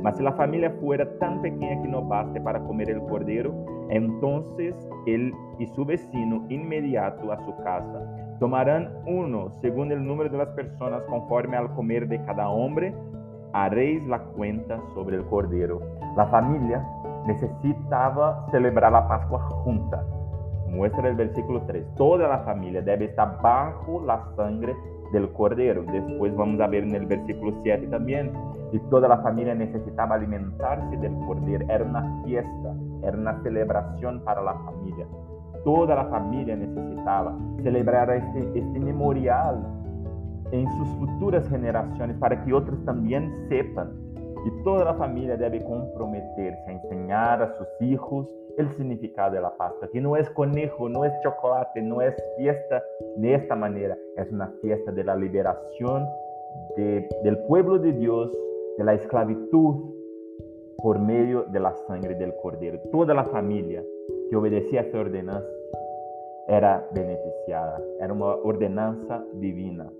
Mas 0.01 0.17
si 0.17 0.23
la 0.23 0.33
familia 0.33 0.71
fuera 0.79 1.07
tan 1.19 1.41
pequeña 1.41 1.81
que 1.81 1.87
no 1.87 2.03
baste 2.03 2.39
para 2.41 2.59
comer 2.61 2.89
el 2.89 3.01
cordero, 3.01 3.53
entonces 3.89 4.75
él 5.05 5.33
y 5.59 5.65
su 5.67 5.85
vecino 5.85 6.45
inmediato 6.49 7.31
a 7.31 7.43
su 7.45 7.55
casa 7.63 8.05
tomarán 8.39 8.91
uno 9.05 9.49
según 9.61 9.91
el 9.91 10.05
número 10.05 10.29
de 10.29 10.37
las 10.37 10.49
personas 10.49 11.01
conforme 11.03 11.57
al 11.57 11.73
comer 11.73 12.07
de 12.07 12.23
cada 12.25 12.49
hombre, 12.49 12.93
haréis 13.53 14.05
la 14.07 14.19
cuenta 14.19 14.79
sobre 14.93 15.17
el 15.17 15.25
cordero. 15.25 15.81
La 16.15 16.27
familia 16.27 16.85
necesitaba 17.25 18.45
celebrar 18.51 18.91
la 18.91 19.07
Pascua 19.07 19.39
junta. 19.39 20.03
Muestra 20.67 21.07
el 21.09 21.15
versículo 21.15 21.61
3. 21.63 21.95
Toda 21.95 22.27
la 22.27 22.39
familia 22.39 22.81
debe 22.81 23.05
estar 23.05 23.41
bajo 23.41 24.01
la 24.05 24.23
sangre 24.35 24.75
del 25.19 25.31
cordero. 25.33 25.83
Después 25.91 26.35
vamos 26.35 26.59
a 26.61 26.67
ver 26.67 26.83
en 26.83 26.95
el 26.95 27.05
versículo 27.05 27.53
7 27.63 27.87
también. 27.87 28.31
Y 28.71 28.79
toda 28.89 29.07
la 29.07 29.17
familia 29.19 29.55
necesitaba 29.55 30.15
alimentarse 30.15 30.97
del 30.97 31.13
cordero. 31.25 31.65
Era 31.69 31.83
una 31.83 32.23
fiesta, 32.23 32.75
era 33.03 33.17
una 33.17 33.41
celebración 33.43 34.21
para 34.23 34.41
la 34.41 34.53
familia. 34.53 35.07
Toda 35.63 35.95
la 35.95 36.05
familia 36.05 36.55
necesitaba 36.55 37.37
celebrar 37.63 38.09
este, 38.11 38.59
este 38.59 38.79
memorial 38.79 39.65
en 40.51 40.67
sus 40.77 40.87
futuras 40.97 41.47
generaciones 41.49 42.15
para 42.17 42.43
que 42.43 42.53
otros 42.53 42.83
también 42.85 43.33
sepan 43.49 44.06
y 44.45 44.63
toda 44.63 44.85
la 44.85 44.93
familia 44.95 45.37
debe 45.37 45.63
comprometerse 45.63 46.63
a 46.67 46.71
enseñar 46.71 47.41
a 47.41 47.57
sus 47.57 47.67
hijos 47.81 48.27
el 48.57 48.69
significado 48.71 49.35
de 49.35 49.41
la 49.41 49.55
Pascua, 49.55 49.87
que 49.91 50.01
no 50.01 50.15
es 50.15 50.29
conejo, 50.31 50.89
no 50.89 51.05
es 51.05 51.13
chocolate, 51.21 51.81
no 51.81 52.01
es 52.01 52.15
fiesta 52.37 52.83
de 53.17 53.35
esta 53.35 53.55
manera, 53.55 53.97
es 54.15 54.31
una 54.31 54.51
fiesta 54.61 54.91
de 54.91 55.03
la 55.03 55.15
liberación 55.15 56.07
del 56.75 57.37
pueblo 57.47 57.77
de 57.77 57.93
Dios 57.93 58.31
de 58.77 58.83
la 58.83 58.93
esclavitud 58.93 59.93
por 60.77 60.99
medio 60.99 61.43
de 61.43 61.59
la 61.59 61.75
sangre 61.87 62.15
del 62.15 62.35
cordero. 62.41 62.79
Toda 62.91 63.13
la 63.13 63.25
familia 63.25 63.83
que 64.29 64.35
obedecía 64.35 64.81
a 64.81 64.83
esta 64.83 64.99
ordenanza 64.99 65.47
era 66.47 66.87
beneficiada, 66.93 67.81
era 67.99 68.13
una 68.13 68.25
ordenanza 68.25 69.23
divina. 69.33 69.91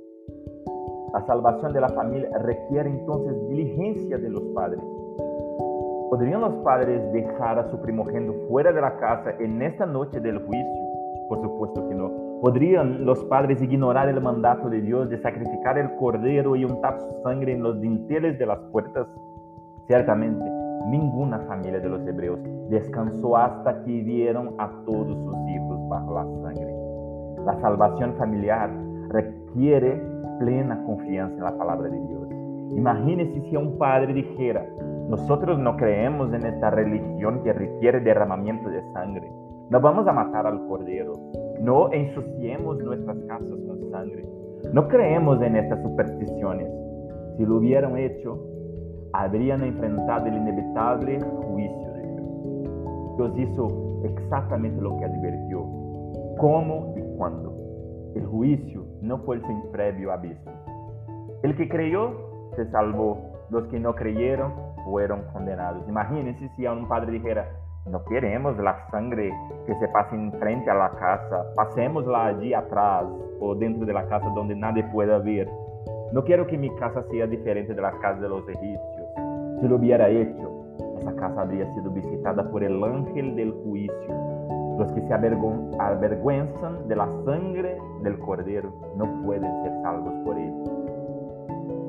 La 1.13 1.25
salvación 1.25 1.71
de 1.71 1.79
la 1.79 1.89
familia 1.89 2.29
requiere 2.39 2.89
entonces 2.89 3.33
diligencia 3.47 4.17
de 4.17 4.29
los 4.29 4.43
padres. 4.53 4.81
¿Podrían 6.09 6.41
los 6.41 6.53
padres 6.65 7.01
dejar 7.13 7.59
a 7.59 7.69
su 7.69 7.79
primogénito 7.81 8.33
fuera 8.49 8.73
de 8.73 8.81
la 8.81 8.97
casa 8.97 9.31
en 9.39 9.61
esta 9.61 9.85
noche 9.85 10.19
del 10.19 10.39
juicio? 10.39 10.67
Por 11.29 11.41
supuesto 11.41 11.87
que 11.87 11.95
no. 11.95 12.11
¿Podrían 12.41 13.05
los 13.05 13.23
padres 13.25 13.61
ignorar 13.61 14.09
el 14.09 14.21
mandato 14.21 14.69
de 14.69 14.81
Dios 14.81 15.09
de 15.09 15.17
sacrificar 15.19 15.77
el 15.77 15.95
cordero 15.95 16.55
y 16.55 16.65
untar 16.65 16.99
su 16.99 17.23
sangre 17.23 17.53
en 17.53 17.63
los 17.63 17.79
dinteles 17.79 18.37
de 18.37 18.45
las 18.45 18.59
puertas? 18.71 19.07
Ciertamente, 19.87 20.43
ninguna 20.87 21.39
familia 21.39 21.79
de 21.79 21.89
los 21.89 22.05
hebreos 22.05 22.39
descansó 22.69 23.37
hasta 23.37 23.81
que 23.83 24.01
vieron 24.01 24.55
a 24.57 24.69
todos 24.85 25.17
sus 25.17 25.35
hijos 25.49 25.89
bajo 25.89 26.15
la 26.15 26.25
sangre. 26.43 26.75
La 27.45 27.59
salvación 27.61 28.13
familiar 28.17 28.86
requiere 29.09 30.01
plena 30.39 30.83
confianza 30.85 31.35
en 31.35 31.43
la 31.43 31.57
palabra 31.57 31.89
de 31.89 31.99
Dios. 32.07 32.27
Imagínese 32.75 33.41
si 33.49 33.55
un 33.55 33.77
padre 33.77 34.13
dijera, 34.13 34.65
nosotros 35.09 35.57
no 35.57 35.77
creemos 35.77 36.33
en 36.33 36.45
esta 36.45 36.69
religión 36.69 37.41
que 37.43 37.53
requiere 37.53 38.01
derramamiento 38.01 38.69
de 38.69 38.81
sangre. 38.93 39.31
No 39.69 39.79
vamos 39.81 40.07
a 40.07 40.13
matar 40.13 40.45
al 40.45 40.67
cordero. 40.67 41.13
No 41.61 41.91
ensuciemos 41.91 42.77
nuestras 42.83 43.17
casas 43.27 43.57
con 43.67 43.91
sangre. 43.91 44.25
No 44.73 44.87
creemos 44.87 45.41
en 45.41 45.55
estas 45.55 45.81
supersticiones. 45.81 46.69
Si 47.37 47.45
lo 47.45 47.57
hubieran 47.57 47.97
hecho, 47.97 48.37
habrían 49.13 49.63
enfrentado 49.63 50.27
el 50.27 50.35
inevitable 50.35 51.19
juicio 51.19 51.93
de 51.93 52.07
Dios. 52.07 53.17
Dios 53.17 53.37
hizo 53.37 54.03
exactamente 54.03 54.81
lo 54.81 54.97
que 54.97 55.05
advirtió, 55.05 55.65
cómo 56.37 56.93
y 56.95 57.17
cuándo. 57.17 57.56
El 58.17 58.25
juicio 58.25 58.83
no 59.03 59.19
fue 59.19 59.35
el 59.35 59.45
sin 59.45 59.61
previo 59.71 60.11
aviso. 60.11 60.49
El 61.43 61.55
que 61.55 61.69
creyó 61.69 62.49
se 62.55 62.65
salvó, 62.71 63.15
los 63.51 63.67
que 63.67 63.79
no 63.79 63.93
creyeron 63.93 64.53
fueron 64.85 65.21
condenados. 65.31 65.87
Imagínense 65.87 66.49
si 66.55 66.65
a 66.65 66.71
un 66.71 66.87
padre 66.87 67.11
dijera, 67.11 67.47
No 67.85 68.03
queremos 68.05 68.57
la 68.57 68.89
sangre 68.89 69.31
que 69.67 69.75
se 69.75 69.87
pase 69.89 70.15
en 70.15 70.33
frente 70.39 70.67
a 70.71 70.73
la 70.73 70.89
casa. 70.89 71.45
Pasémosla 71.55 72.25
allí 72.25 72.55
atrás 72.55 73.05
o 73.39 73.53
dentro 73.53 73.85
de 73.85 73.93
la 73.93 74.07
casa 74.07 74.27
donde 74.33 74.55
nadie 74.55 74.83
pueda 74.91 75.19
ver. 75.19 75.47
No 76.11 76.23
quiero 76.23 76.47
que 76.47 76.57
mi 76.57 76.75
casa 76.77 77.03
sea 77.11 77.27
diferente 77.27 77.75
de 77.75 77.81
las 77.83 77.93
casas 77.97 78.21
de 78.21 78.29
los 78.29 78.49
egipcios. 78.49 79.07
Si 79.61 79.67
lo 79.67 79.75
hubiera 79.75 80.09
hecho, 80.09 80.65
esa 80.99 81.15
casa 81.17 81.41
habría 81.41 81.71
sido 81.75 81.91
visitada 81.91 82.49
por 82.49 82.63
el 82.63 82.83
ángel 82.83 83.35
del 83.35 83.51
juicio. 83.63 84.26
Los 84.77 84.91
que 84.91 85.01
se 85.01 85.13
avergüenzan 85.13 86.87
de 86.87 86.95
la 86.95 87.07
sangre 87.25 87.77
del 88.03 88.19
cordero 88.19 88.71
no 88.95 89.23
pueden 89.23 89.51
ser 89.63 89.73
salvos 89.81 90.13
por 90.23 90.37
él. 90.37 90.53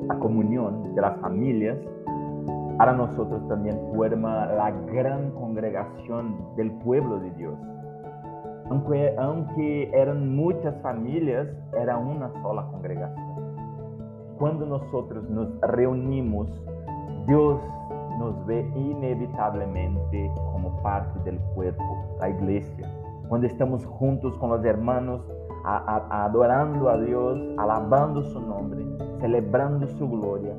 La 0.07 0.17
comunión 0.17 0.95
de 0.95 1.01
las 1.01 1.15
familias 1.19 1.77
para 2.79 2.93
nosotros 2.93 3.45
también 3.49 3.77
forma 3.93 4.45
la 4.45 4.71
gran 4.71 5.31
congregación 5.31 6.35
del 6.55 6.71
pueblo 6.79 7.19
de 7.19 7.29
Dios. 7.31 7.53
Aunque, 8.69 9.15
aunque 9.17 9.91
eran 9.93 10.35
muchas 10.35 10.73
familias, 10.81 11.47
era 11.79 11.97
una 11.97 12.31
sola 12.41 12.65
congregación. 12.71 13.35
Cuando 14.39 14.65
nosotros 14.65 15.29
nos 15.29 15.59
reunimos, 15.61 16.47
Dios 17.27 17.59
nos 18.19 18.45
ve 18.45 18.69
inevitablemente 18.75 20.31
como 20.51 20.81
parte 20.83 21.17
del 21.23 21.39
cuerpo, 21.55 22.17
la 22.19 22.29
iglesia. 22.29 22.87
Cuando 23.29 23.47
estamos 23.47 23.85
juntos 23.85 24.37
con 24.37 24.49
los 24.49 24.63
hermanos, 24.65 25.21
adorando 25.63 26.89
a 26.89 26.97
Dios, 26.97 27.39
alabando 27.57 28.21
su 28.23 28.41
nombre, 28.41 28.85
celebrando 29.19 29.87
su 29.87 30.09
gloria, 30.09 30.53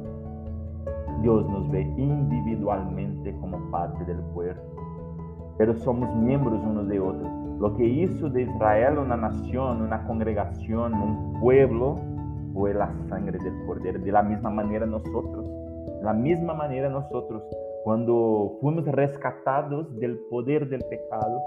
Dios 1.21 1.47
nos 1.51 1.71
ve 1.71 1.83
individualmente 1.99 3.37
como 3.41 3.59
parte 3.71 4.05
del 4.07 4.21
cuerpo, 4.33 4.63
pero 5.59 5.75
somos 5.75 6.15
miembros 6.17 6.63
unos 6.65 6.89
de 6.89 6.99
otros. 6.99 7.29
Lo 7.59 7.77
que 7.77 7.85
hizo 7.85 8.31
de 8.31 8.43
Israel 8.43 8.97
una 8.99 9.19
nación, 9.19 9.83
una 9.83 10.07
congregación, 10.07 10.95
un 10.95 11.41
pueblo, 11.41 11.99
fue 12.55 12.73
la 12.73 12.91
sangre 13.09 13.39
del 13.39 13.67
Cordero. 13.67 13.99
De 13.99 14.11
la 14.11 14.23
misma 14.23 14.51
manera 14.51 14.87
nosotros, 14.87 15.40
la 16.03 16.13
misma 16.13 16.55
manera 16.55 16.89
nosotros, 16.89 17.43
cuando 17.85 18.59
fuimos 18.61 18.87
rescatados 18.87 19.99
del 19.99 20.19
poder 20.31 20.69
del 20.69 20.83
pecado, 20.85 21.41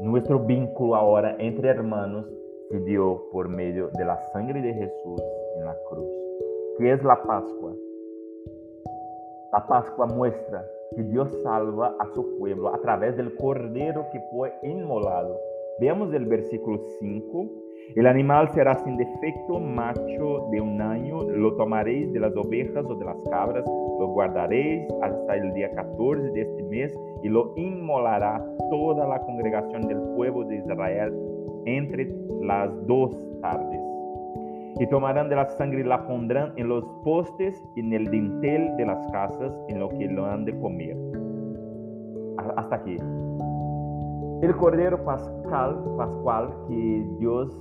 nuestro 0.00 0.38
vínculo 0.40 0.94
ahora 0.94 1.36
entre 1.38 1.68
hermanos 1.68 2.26
se 2.70 2.80
dio 2.80 3.24
por 3.32 3.48
medio 3.48 3.88
de 3.98 4.04
la 4.04 4.16
sangre 4.32 4.62
de 4.62 4.72
Jesús 4.72 5.22
en 5.56 5.64
la 5.64 5.76
cruz. 5.88 6.08
¿Qué 6.78 6.92
es 6.92 7.02
la 7.04 7.22
Pascua? 7.22 7.74
La 9.52 9.66
Pascua 9.66 10.06
muestra 10.06 10.64
que 10.94 11.02
Dios 11.02 11.30
salva 11.42 11.96
a 11.98 12.06
su 12.14 12.38
pueblo 12.38 12.74
a 12.74 12.80
través 12.80 13.16
del 13.16 13.34
cordero 13.36 14.06
que 14.12 14.20
fue 14.32 14.52
inmolado. 14.62 15.38
Veamos 15.80 16.12
el 16.14 16.26
versículo 16.26 16.78
5. 17.00 17.59
El 17.96 18.06
animal 18.06 18.48
será 18.50 18.76
sin 18.76 18.96
defecto, 18.96 19.58
macho 19.58 20.48
de 20.52 20.60
un 20.60 20.80
año, 20.80 21.22
lo 21.22 21.56
tomaréis 21.56 22.12
de 22.12 22.20
las 22.20 22.36
ovejas 22.36 22.84
o 22.86 22.94
de 22.94 23.04
las 23.04 23.16
cabras, 23.30 23.64
lo 23.66 24.06
guardaréis 24.08 24.86
hasta 25.02 25.36
el 25.36 25.52
día 25.54 25.70
14 25.74 26.30
de 26.30 26.42
este 26.42 26.62
mes 26.64 26.98
y 27.22 27.28
lo 27.28 27.52
inmolará 27.56 28.44
toda 28.70 29.08
la 29.08 29.20
congregación 29.20 29.82
del 29.82 29.98
pueblo 30.14 30.44
de 30.44 30.58
Israel 30.58 31.12
entre 31.66 32.14
las 32.42 32.70
dos 32.86 33.10
tardes 33.40 33.80
y 34.78 34.86
tomarán 34.86 35.28
de 35.28 35.36
la 35.36 35.46
sangre 35.46 35.80
y 35.80 35.84
la 35.84 36.06
pondrán 36.06 36.52
en 36.56 36.68
los 36.68 36.84
postes 37.04 37.62
y 37.74 37.80
en 37.80 37.92
el 37.92 38.10
dintel 38.10 38.76
de 38.76 38.86
las 38.86 39.04
casas 39.10 39.52
en 39.68 39.80
lo 39.80 39.88
que 39.88 40.06
lo 40.06 40.26
han 40.26 40.44
de 40.44 40.58
comer. 40.58 40.96
Hasta 42.56 42.76
aquí. 42.76 42.96
El 44.42 44.56
cordero 44.56 45.04
pascal, 45.04 45.76
pascual 45.98 46.54
que 46.66 47.06
Dios 47.18 47.54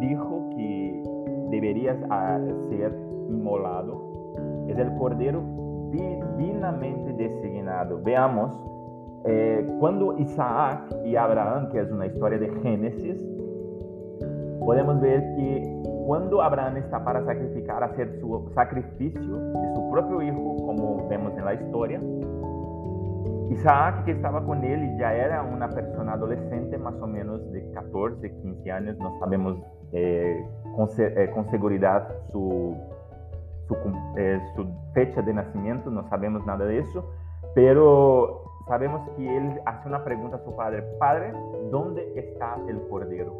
dijo 0.00 0.48
que 0.56 1.02
debería 1.50 1.94
ser 2.68 2.92
inmolado 3.28 4.10
es 4.70 4.78
el 4.78 4.94
cordero 4.96 5.42
divinamente 5.90 7.12
designado. 7.12 8.00
Veamos, 8.02 8.56
eh, 9.24 9.68
cuando 9.80 10.16
Isaac 10.18 10.94
y 11.04 11.16
Abraham, 11.16 11.70
que 11.70 11.80
es 11.80 11.90
una 11.90 12.06
historia 12.06 12.38
de 12.38 12.48
Génesis, 12.62 13.26
podemos 14.60 15.00
ver 15.00 15.20
que 15.36 15.82
cuando 16.06 16.42
Abraham 16.42 16.76
está 16.78 17.04
para 17.04 17.24
sacrificar, 17.24 17.82
hacer 17.82 18.18
su 18.20 18.48
sacrificio 18.54 19.36
de 19.36 19.74
su 19.74 19.90
propio 19.90 20.22
hijo, 20.22 20.56
como 20.64 21.08
vemos 21.08 21.36
en 21.36 21.44
la 21.44 21.54
historia, 21.54 22.00
Isaac, 23.50 24.04
que 24.04 24.12
estaba 24.12 24.44
con 24.44 24.62
él 24.64 24.96
ya 24.96 25.12
era 25.12 25.42
una 25.42 25.68
persona 25.68 26.12
adolescente, 26.12 26.78
más 26.78 26.94
o 27.00 27.06
menos 27.06 27.50
de 27.50 27.68
14, 27.72 28.30
15 28.42 28.70
años, 28.70 28.96
no 28.98 29.18
sabemos 29.18 29.58
eh, 29.92 30.46
con, 30.76 30.88
eh, 30.98 31.30
con, 31.34 31.50
seguridad 31.50 32.08
su, 32.30 32.76
su, 33.66 33.74
eh, 34.16 34.40
su 34.54 34.66
fecha 34.94 35.20
de 35.22 35.34
nacimiento, 35.34 35.90
no 35.90 36.08
sabemos 36.08 36.46
nada 36.46 36.64
de 36.64 36.78
eso, 36.78 37.10
pero 37.54 38.44
sabemos 38.68 39.08
que 39.16 39.36
él 39.36 39.60
hace 39.66 39.88
una 39.88 40.04
pregunta 40.04 40.36
a 40.36 40.44
su 40.44 40.54
padre, 40.54 40.82
Padre, 41.00 41.32
¿dónde 41.72 42.12
está 42.14 42.56
el 42.68 42.80
cordero? 42.88 43.34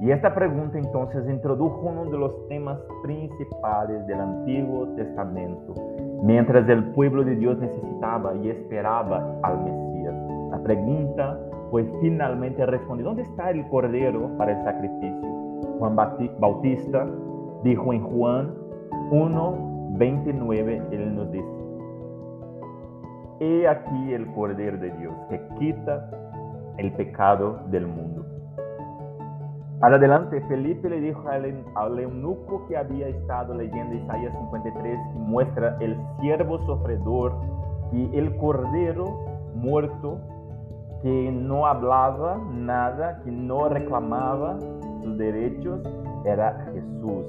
Y 0.00 0.10
esta 0.10 0.34
pregunta 0.34 0.78
entonces 0.78 1.28
introdujo 1.28 1.82
uno 1.82 2.06
de 2.06 2.16
los 2.16 2.48
temas 2.48 2.78
principales 3.02 4.06
del 4.06 4.18
Antiguo 4.18 4.88
Testamento, 4.96 5.74
mientras 6.22 6.66
el 6.70 6.84
pueblo 6.92 7.22
de 7.22 7.36
Dios 7.36 7.58
necesitaba 7.58 8.34
y 8.36 8.48
esperaba 8.48 9.38
al 9.42 9.62
Mesías. 9.62 10.14
La 10.50 10.62
pregunta 10.62 11.38
fue 11.70 11.84
finalmente 12.00 12.64
respondida, 12.64 13.08
¿dónde 13.08 13.22
está 13.24 13.50
el 13.50 13.68
cordero 13.68 14.30
para 14.38 14.52
el 14.52 14.64
sacrificio? 14.64 15.28
Juan 15.78 15.94
Bautista 16.38 17.06
dijo 17.62 17.92
en 17.92 18.02
Juan 18.02 18.54
1, 19.10 19.90
29, 19.98 20.82
él 20.92 21.14
nos 21.14 21.30
dice, 21.30 21.46
He 23.40 23.68
aquí 23.68 24.14
el 24.14 24.26
cordero 24.32 24.78
de 24.78 24.90
Dios 24.92 25.14
que 25.28 25.40
quita 25.58 26.10
el 26.78 26.90
pecado 26.92 27.60
del 27.70 27.86
mundo. 27.86 28.19
Adelante, 29.82 30.42
Felipe 30.42 30.90
le 30.90 31.00
dijo 31.00 31.26
al, 31.26 31.98
eunuco 31.98 32.66
que 32.68 32.76
había 32.76 33.08
estado 33.08 33.54
leyendo 33.54 33.94
Isaías 33.94 34.34
53 34.34 34.98
y 35.14 35.18
muestra 35.18 35.78
el 35.80 35.96
siervo 36.20 36.58
sofredor 36.66 37.34
y 37.90 38.14
el 38.14 38.36
cordero 38.36 39.24
muerto 39.54 40.18
que 41.02 41.32
no 41.32 41.64
hablaba 41.64 42.36
nada, 42.52 43.22
que 43.24 43.30
no 43.30 43.70
reclamaba 43.70 44.58
sus 45.02 45.16
derechos, 45.16 45.80
era 46.26 46.70
Jesús. 46.74 47.24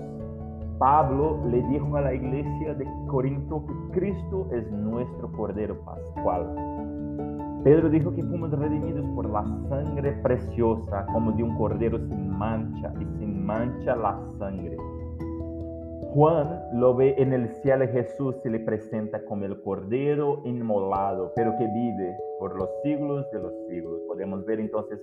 Pablo 0.77 1.39
le 1.45 1.61
dijo 1.69 1.95
a 1.95 2.01
la 2.01 2.13
iglesia 2.13 2.73
de 2.73 2.85
Corinto 3.07 3.65
que 3.65 3.99
Cristo 3.99 4.49
es 4.51 4.69
nuestro 4.73 5.31
cordero 5.31 5.79
pascual. 5.85 7.00
Pedro 7.63 7.89
dijo 7.89 8.13
que 8.15 8.23
fuimos 8.23 8.51
redimidos 8.51 9.05
por 9.13 9.29
la 9.29 9.43
sangre 9.69 10.13
preciosa 10.23 11.05
como 11.13 11.31
de 11.33 11.43
un 11.43 11.55
cordero 11.57 11.99
sin 11.99 12.29
mancha 12.29 12.91
y 12.99 13.05
sin 13.19 13.45
mancha 13.45 13.95
la 13.95 14.19
sangre. 14.39 14.77
Juan 16.13 16.59
lo 16.73 16.95
ve 16.95 17.13
en 17.19 17.33
el 17.33 17.47
cielo 17.49 17.85
y 17.85 17.89
Jesús 17.89 18.35
se 18.41 18.49
le 18.49 18.59
presenta 18.59 19.23
como 19.25 19.45
el 19.45 19.61
cordero 19.61 20.41
inmolado, 20.43 21.31
pero 21.35 21.55
que 21.57 21.67
vive 21.67 22.17
por 22.39 22.57
los 22.57 22.69
siglos 22.83 23.29
de 23.31 23.39
los 23.39 23.53
siglos. 23.69 24.01
Podemos 24.07 24.43
ver 24.45 24.59
entonces 24.59 24.99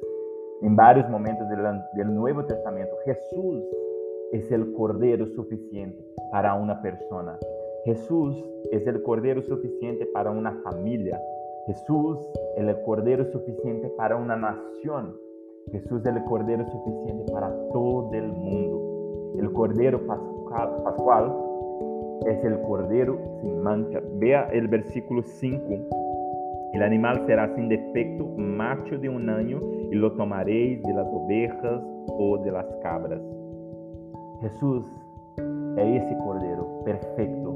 en 0.61 0.75
varios 0.75 1.09
momentos 1.09 1.49
del, 1.49 1.61
del 1.95 2.13
Nuevo 2.13 2.45
Testamento, 2.45 2.93
Jesús 3.05 3.63
es 4.33 4.51
el 4.51 4.73
cordero 4.73 5.29
suficiente 5.29 6.05
para 6.33 6.55
una 6.55 6.83
persona. 6.83 7.39
Jesús 7.85 8.45
es 8.73 8.87
el 8.87 9.03
cordero 9.03 9.41
suficiente 9.43 10.05
para 10.07 10.31
una 10.31 10.61
familia. 10.63 11.21
Jesús 11.69 12.19
es 12.57 12.67
el 12.67 12.81
cordero 12.81 13.27
suficiente 13.27 13.91
para 13.91 14.17
una 14.17 14.37
nación. 14.37 15.15
Jesús 15.71 16.01
es 16.01 16.17
el 16.17 16.25
cordero 16.25 16.65
suficiente 16.65 17.31
para 17.31 17.51
todo 17.75 18.11
el 18.15 18.33
mundo. 18.33 19.35
El 19.39 19.53
cordero 19.53 20.01
pascual, 20.07 21.31
es 22.27 22.43
el 22.43 22.59
cordero 22.63 23.19
sin 23.43 23.63
mancha. 23.63 24.01
Vea 24.15 24.49
el 24.51 24.67
versículo 24.69 25.23
5. 25.23 25.63
El 26.73 26.83
animal 26.83 27.23
será 27.27 27.55
sin 27.55 27.69
defecto, 27.69 28.25
macho 28.39 28.97
de 28.97 29.11
un 29.11 29.29
año, 29.29 29.61
y 29.91 29.95
lo 29.95 30.13
tomaréis 30.13 30.83
de 30.83 30.95
las 30.95 31.07
ovejas 31.13 31.83
o 32.19 32.39
de 32.39 32.51
las 32.51 32.67
cabras. 32.83 33.21
Jesús 34.41 34.87
es 35.77 36.03
ese 36.03 36.17
cordero 36.25 36.83
perfecto, 36.87 37.48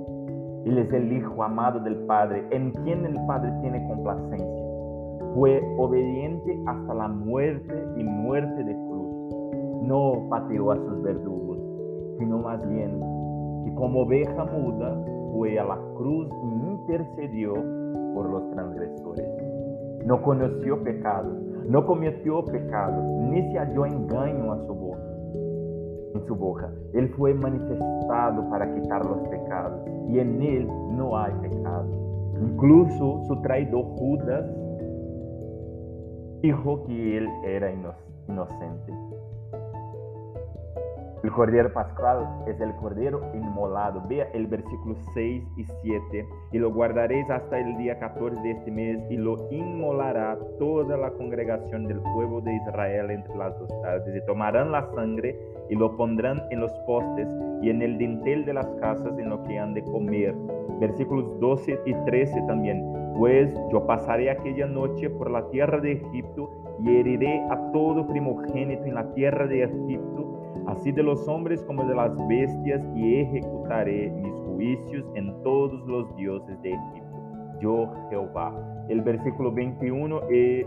él 0.65 0.79
es 0.79 0.93
el 0.93 1.13
Hijo 1.13 1.43
amado 1.43 1.81
del 1.81 1.97
Padre, 2.07 2.47
en 2.51 2.71
quien 2.71 3.05
el 3.05 3.17
Padre 3.27 3.53
tiene 3.61 3.85
complacencia. 3.89 4.65
Fue 5.35 5.61
obediente 5.79 6.59
hasta 6.67 6.95
la 6.95 7.09
muerte 7.09 7.75
y 7.97 8.05
muerte 8.05 8.63
de 8.63 8.73
cruz. 8.73 9.83
No 9.83 10.27
pateó 10.31 10.71
a 10.71 10.77
sus 10.77 11.03
verdugos, 11.03 11.59
sino 12.19 12.39
más 12.39 12.67
bien 12.69 13.01
que 13.65 13.75
como 13.75 14.03
oveja 14.03 14.45
muda 14.45 15.05
fue 15.33 15.59
a 15.59 15.65
la 15.65 15.79
cruz 15.97 16.29
y 16.45 16.71
intercedió 16.71 17.55
por 18.15 18.31
los 18.31 18.51
transgresores. 18.51 19.27
no 20.07 20.21
conoció 20.23 20.83
pecado, 20.83 21.31
no 21.69 21.87
cometió 21.87 22.45
pecado, 22.45 23.03
ni 23.21 23.41
se 23.53 23.59
halló 23.59 23.87
engaño 23.87 24.53
a 24.53 24.67
su 24.67 24.75
boca, 24.75 25.12
en 26.15 26.27
su 26.27 26.35
boca. 26.35 26.71
Él 26.95 27.09
fue 27.17 27.35
manifestado 27.35 28.49
para 28.51 28.73
quitar 28.75 29.05
los 29.05 29.29
pecados 29.29 29.81
y 30.09 30.19
en 30.19 30.43
él 30.43 30.69
no 30.97 31.17
hay 31.17 31.33
pecado. 31.41 31.87
Incluso 32.41 33.23
su 33.27 33.41
traidor 33.43 33.85
Judas 33.97 34.47
dijo 36.43 36.85
que 36.85 37.19
él 37.19 37.29
era 37.45 37.71
inocente. 38.29 38.93
El 41.23 41.31
Cordero 41.31 41.73
Pascual 41.73 42.27
es 42.49 42.61
el 42.61 42.75
Cordero 42.75 43.21
inmolado. 43.33 44.03
Vea 44.09 44.29
el 44.35 44.49
versículo 44.49 44.97
6 45.15 45.45
y 45.57 45.65
7. 45.65 46.27
Y 46.51 46.59
lo 46.59 46.73
guardaréis 46.73 47.31
hasta 47.31 47.61
el 47.61 47.77
día 47.79 47.97
14 48.01 48.41
de 48.41 48.51
este 48.51 48.73
mes 48.73 48.99
y 49.09 49.19
lo 49.19 49.37
inmolará 49.53 50.37
toda 50.59 50.97
la 50.97 51.13
congregación 51.13 51.87
del 51.87 52.01
pueblo 52.01 52.41
de 52.41 52.57
Israel 52.57 53.13
entre 53.13 53.37
las 53.37 53.57
dos 53.57 53.69
tardes. 53.83 54.17
Y 54.17 54.27
tomarán 54.27 54.73
la 54.73 54.91
sangre 54.97 55.39
y 55.71 55.75
lo 55.75 55.97
pondrán 55.97 56.43
en 56.51 56.61
los 56.61 56.73
postes 56.87 57.29
y 57.63 57.71
en 57.71 57.83
el 57.83 57.99
dintel 57.99 58.45
de 58.45 58.55
las 58.55 58.67
casas 58.81 59.19
en 59.19 59.31
lo 59.31 59.43
que 59.45 59.59
han 59.59 59.75
de 59.75 59.83
comer. 59.85 60.35
Versículos 60.81 61.39
12 61.41 61.79
y 61.87 61.95
13 62.07 62.43
también. 62.47 62.85
Pues 63.19 63.55
yo 63.71 63.87
pasaré 63.87 64.31
aquella 64.31 64.67
noche 64.67 65.09
por 65.11 65.31
la 65.31 65.49
tierra 65.51 65.81
de 65.81 65.93
Egipto 65.93 66.51
y 66.83 66.97
heriré 66.97 67.41
a 67.51 67.73
todo 67.73 68.07
primogénito 68.07 68.85
en 68.85 68.95
la 68.95 69.13
tierra 69.15 69.47
de 69.47 69.63
Egipto 69.65 70.33
así 70.67 70.93
de 70.93 71.03
los 71.03 71.27
hombres 71.29 71.63
como 71.65 71.85
de 71.85 71.95
las 71.95 72.17
bestias, 72.29 72.83
y 72.95 73.21
ejecutaré 73.21 74.11
mis 74.11 74.35
juicios 74.47 75.05
en 75.15 75.33
todos 75.43 75.87
los 75.87 76.15
dioses 76.17 76.61
de 76.63 76.71
Egipto. 76.71 77.59
Yo 77.61 77.93
Jehová. 78.11 78.53
El 78.89 79.03
versículo 79.03 79.53
21 79.53 80.31
y 80.31 80.67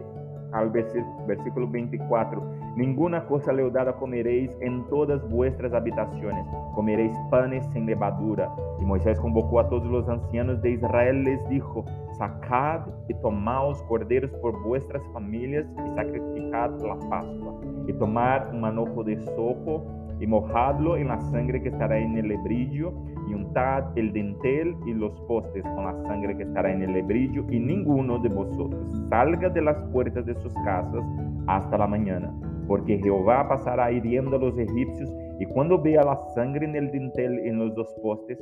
al 0.53 0.69
versículo 0.69 1.67
24. 1.67 2.41
Ninguna 2.75 3.25
cosa 3.25 3.53
leudada 3.53 3.93
comeréis 3.93 4.51
en 4.59 4.83
todas 4.89 5.27
vuestras 5.29 5.73
habitaciones. 5.73 6.45
Comeréis 6.73 7.13
panes 7.31 7.65
sin 7.71 7.85
levadura. 7.85 8.53
Y 8.81 8.85
Moisés 8.85 9.17
convocó 9.19 9.61
a 9.61 9.69
todos 9.69 9.85
los 9.85 10.09
ancianos 10.09 10.61
de 10.61 10.71
Israel, 10.71 11.23
les 11.23 11.47
dijo, 11.47 11.85
sacad 12.17 12.81
y 13.07 13.13
tomaos 13.21 13.81
corderos 13.83 14.31
por 14.41 14.61
vuestras 14.63 15.01
familias 15.13 15.65
y 15.85 15.95
sacrificad 15.95 16.71
la 16.81 16.99
Pascua 17.09 17.61
y 17.87 17.93
tomar 17.93 18.49
un 18.51 18.61
manojo 18.61 19.03
de 19.03 19.17
sopo 19.35 19.83
y 20.19 20.27
mojadlo 20.27 20.97
en 20.97 21.07
la 21.09 21.19
sangre 21.19 21.61
que 21.61 21.69
estará 21.69 21.97
en 21.97 22.17
el 22.17 22.27
lebrillo 22.27 22.93
y 23.27 23.33
untad 23.33 23.85
el 23.95 24.13
dintel 24.13 24.75
y 24.85 24.93
los 24.93 25.19
postes 25.21 25.63
con 25.63 25.83
la 25.83 25.95
sangre 26.03 26.37
que 26.37 26.43
estará 26.43 26.71
en 26.71 26.83
el 26.83 26.93
lebrillo 26.93 27.43
y 27.49 27.59
ninguno 27.59 28.19
de 28.19 28.29
vosotros 28.29 28.81
salga 29.09 29.49
de 29.49 29.61
las 29.61 29.77
puertas 29.91 30.25
de 30.25 30.35
sus 30.35 30.53
casas 30.53 31.03
hasta 31.47 31.77
la 31.77 31.87
mañana, 31.87 32.33
porque 32.67 32.97
Jehová 32.97 33.47
pasará 33.47 33.91
hiriendo 33.91 34.35
a 34.35 34.39
los 34.39 34.57
egipcios 34.57 35.11
y 35.39 35.45
cuando 35.45 35.81
vea 35.81 36.03
la 36.03 36.17
sangre 36.33 36.65
en 36.65 36.75
el 36.75 36.91
dintel 36.91 37.39
en 37.39 37.59
los 37.59 37.75
dos 37.75 37.93
postes, 38.01 38.37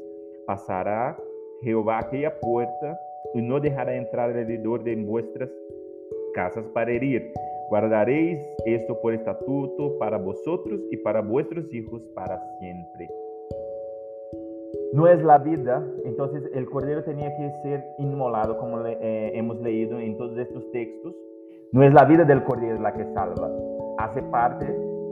pasará 0.46 1.18
Jehová 1.62 2.00
aquella 2.00 2.40
puerta 2.40 3.00
y 3.34 3.42
no 3.42 3.60
dejará 3.60 3.96
entrar 3.96 4.30
alrededor 4.30 4.84
de 4.84 4.96
vuestras 4.96 5.50
casas 6.34 6.68
para 6.70 6.92
herir 6.92 7.32
Guardaréis 7.74 8.40
esto 8.66 9.00
por 9.02 9.16
estatuto 9.16 9.98
para 9.98 10.20
vosotros 10.20 10.80
y 10.92 10.98
para 10.98 11.22
vuestros 11.22 11.74
hijos 11.74 12.04
para 12.14 12.40
siempre. 12.60 13.10
No 14.94 15.08
es 15.08 15.24
la 15.24 15.40
vida, 15.40 15.84
entonces 16.06 16.44
el 16.54 16.70
cordero 16.70 17.04
tenía 17.04 17.36
que 17.36 17.50
ser 17.64 17.84
inmolado, 17.98 18.60
como 18.60 18.86
eh, 18.86 19.32
hemos 19.34 19.60
leído 19.60 20.00
en 20.00 20.16
todos 20.18 20.38
estos 20.38 20.70
textos. 20.72 21.16
No 21.72 21.84
es 21.84 21.92
la 21.96 22.06
vida 22.06 22.26
del 22.26 22.44
cordero 22.44 22.80
la 22.80 22.94
que 22.94 23.06
salva, 23.14 23.50
hace 23.98 24.22
parte, 24.24 24.66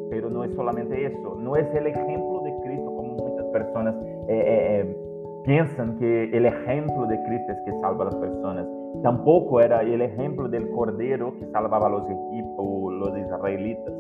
pero 0.10 0.30
no 0.30 0.44
es 0.44 0.54
solamente 0.56 1.06
eso. 1.06 1.36
No 1.36 1.56
es 1.56 1.74
el 1.74 1.88
ejemplo 1.88 2.41
de 2.44 2.54
Cristo 2.63 2.86
como 2.86 3.13
muchas 3.13 3.46
personas 3.48 3.96
eh, 4.28 4.28
eh, 4.28 4.98
piensan 5.44 5.98
que 5.98 6.26
el 6.36 6.46
ejemplo 6.46 7.06
de 7.08 7.22
Cristo 7.24 7.52
es 7.52 7.62
que 7.65 7.80
salva 7.80 8.04
a 8.04 8.06
las 8.06 8.15
personas. 8.15 8.67
Tampoco 9.04 9.62
era 9.62 9.82
el 9.82 10.02
ejemplo 10.02 10.48
del 10.48 10.70
cordero 10.72 11.34
que 11.39 11.48
salvaba 11.48 11.88
a 11.88 11.89
los 11.89 12.04
egipcios, 12.04 13.17
israelitas. 13.17 13.94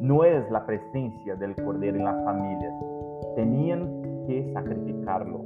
No 0.00 0.24
es 0.24 0.50
la 0.50 0.64
presencia 0.64 1.36
del 1.36 1.54
cordero 1.56 1.96
en 1.96 2.04
las 2.04 2.24
familias. 2.24 2.72
Tenían 3.36 4.02
que 4.26 4.50
sacrificarlo. 4.52 5.40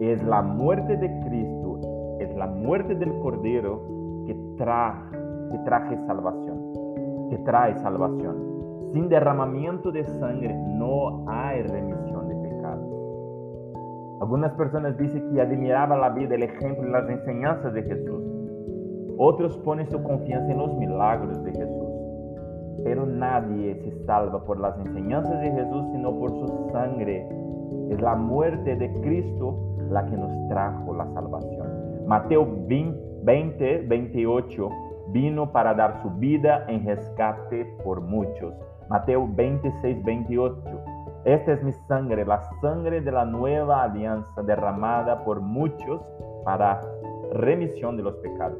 Es 0.00 0.22
la 0.24 0.42
muerte 0.42 0.96
de 0.96 1.08
Cristo, 1.26 1.80
es 2.18 2.34
la 2.36 2.46
muerte 2.46 2.94
del 2.94 3.18
cordero 3.20 3.82
que 4.26 4.36
trae, 4.56 4.94
que 5.50 5.58
trae 5.64 5.96
salvación, 6.06 6.61
que 7.32 7.38
trae 7.38 7.74
salvación. 7.78 8.90
Sin 8.92 9.08
derramamiento 9.08 9.90
de 9.90 10.04
sangre 10.04 10.54
no 10.54 11.24
hay 11.26 11.62
remisión 11.62 12.28
de 12.28 12.42
algunas 14.22 14.52
personas 14.52 14.96
dicen 14.96 15.32
que 15.32 15.40
admiraban 15.40 16.00
la 16.00 16.10
vida, 16.10 16.36
el 16.36 16.44
ejemplo 16.44 16.86
y 16.86 16.92
las 16.92 17.10
enseñanzas 17.10 17.74
de 17.74 17.82
Jesús. 17.82 18.22
Otros 19.18 19.58
ponen 19.64 19.90
su 19.90 20.00
confianza 20.00 20.52
en 20.52 20.58
los 20.58 20.72
milagros 20.74 21.42
de 21.42 21.50
Jesús. 21.50 21.88
Pero 22.84 23.04
nadie 23.04 23.74
se 23.82 23.90
salva 24.06 24.44
por 24.44 24.60
las 24.60 24.78
enseñanzas 24.78 25.40
de 25.40 25.50
Jesús, 25.50 25.84
sino 25.90 26.16
por 26.20 26.30
su 26.30 26.70
sangre. 26.70 27.26
Es 27.90 28.00
la 28.00 28.14
muerte 28.14 28.76
de 28.76 28.92
Cristo 29.00 29.58
la 29.90 30.06
que 30.06 30.16
nos 30.16 30.48
trajo 30.48 30.94
la 30.94 31.12
salvación. 31.14 31.66
Mateo 32.06 32.46
20, 32.68 33.86
28 33.88 34.68
vino 35.12 35.52
para 35.52 35.74
dar 35.74 36.02
su 36.02 36.10
vida 36.10 36.64
en 36.68 36.86
rescate 36.86 37.64
por 37.84 38.00
muchos. 38.00 38.54
Mateo 38.88 39.28
26, 39.30 40.02
28 40.04 41.02
esta 41.24 41.52
es 41.52 41.62
mi 41.62 41.70
sangre, 41.86 42.26
la 42.26 42.42
sangre 42.60 43.00
de 43.00 43.12
la 43.12 43.24
nueva 43.24 43.84
alianza 43.84 44.42
derramada 44.42 45.24
por 45.24 45.40
muchos 45.40 46.00
para 46.44 46.80
remisión 47.34 47.96
de 47.96 48.02
los 48.02 48.16
pecados. 48.16 48.58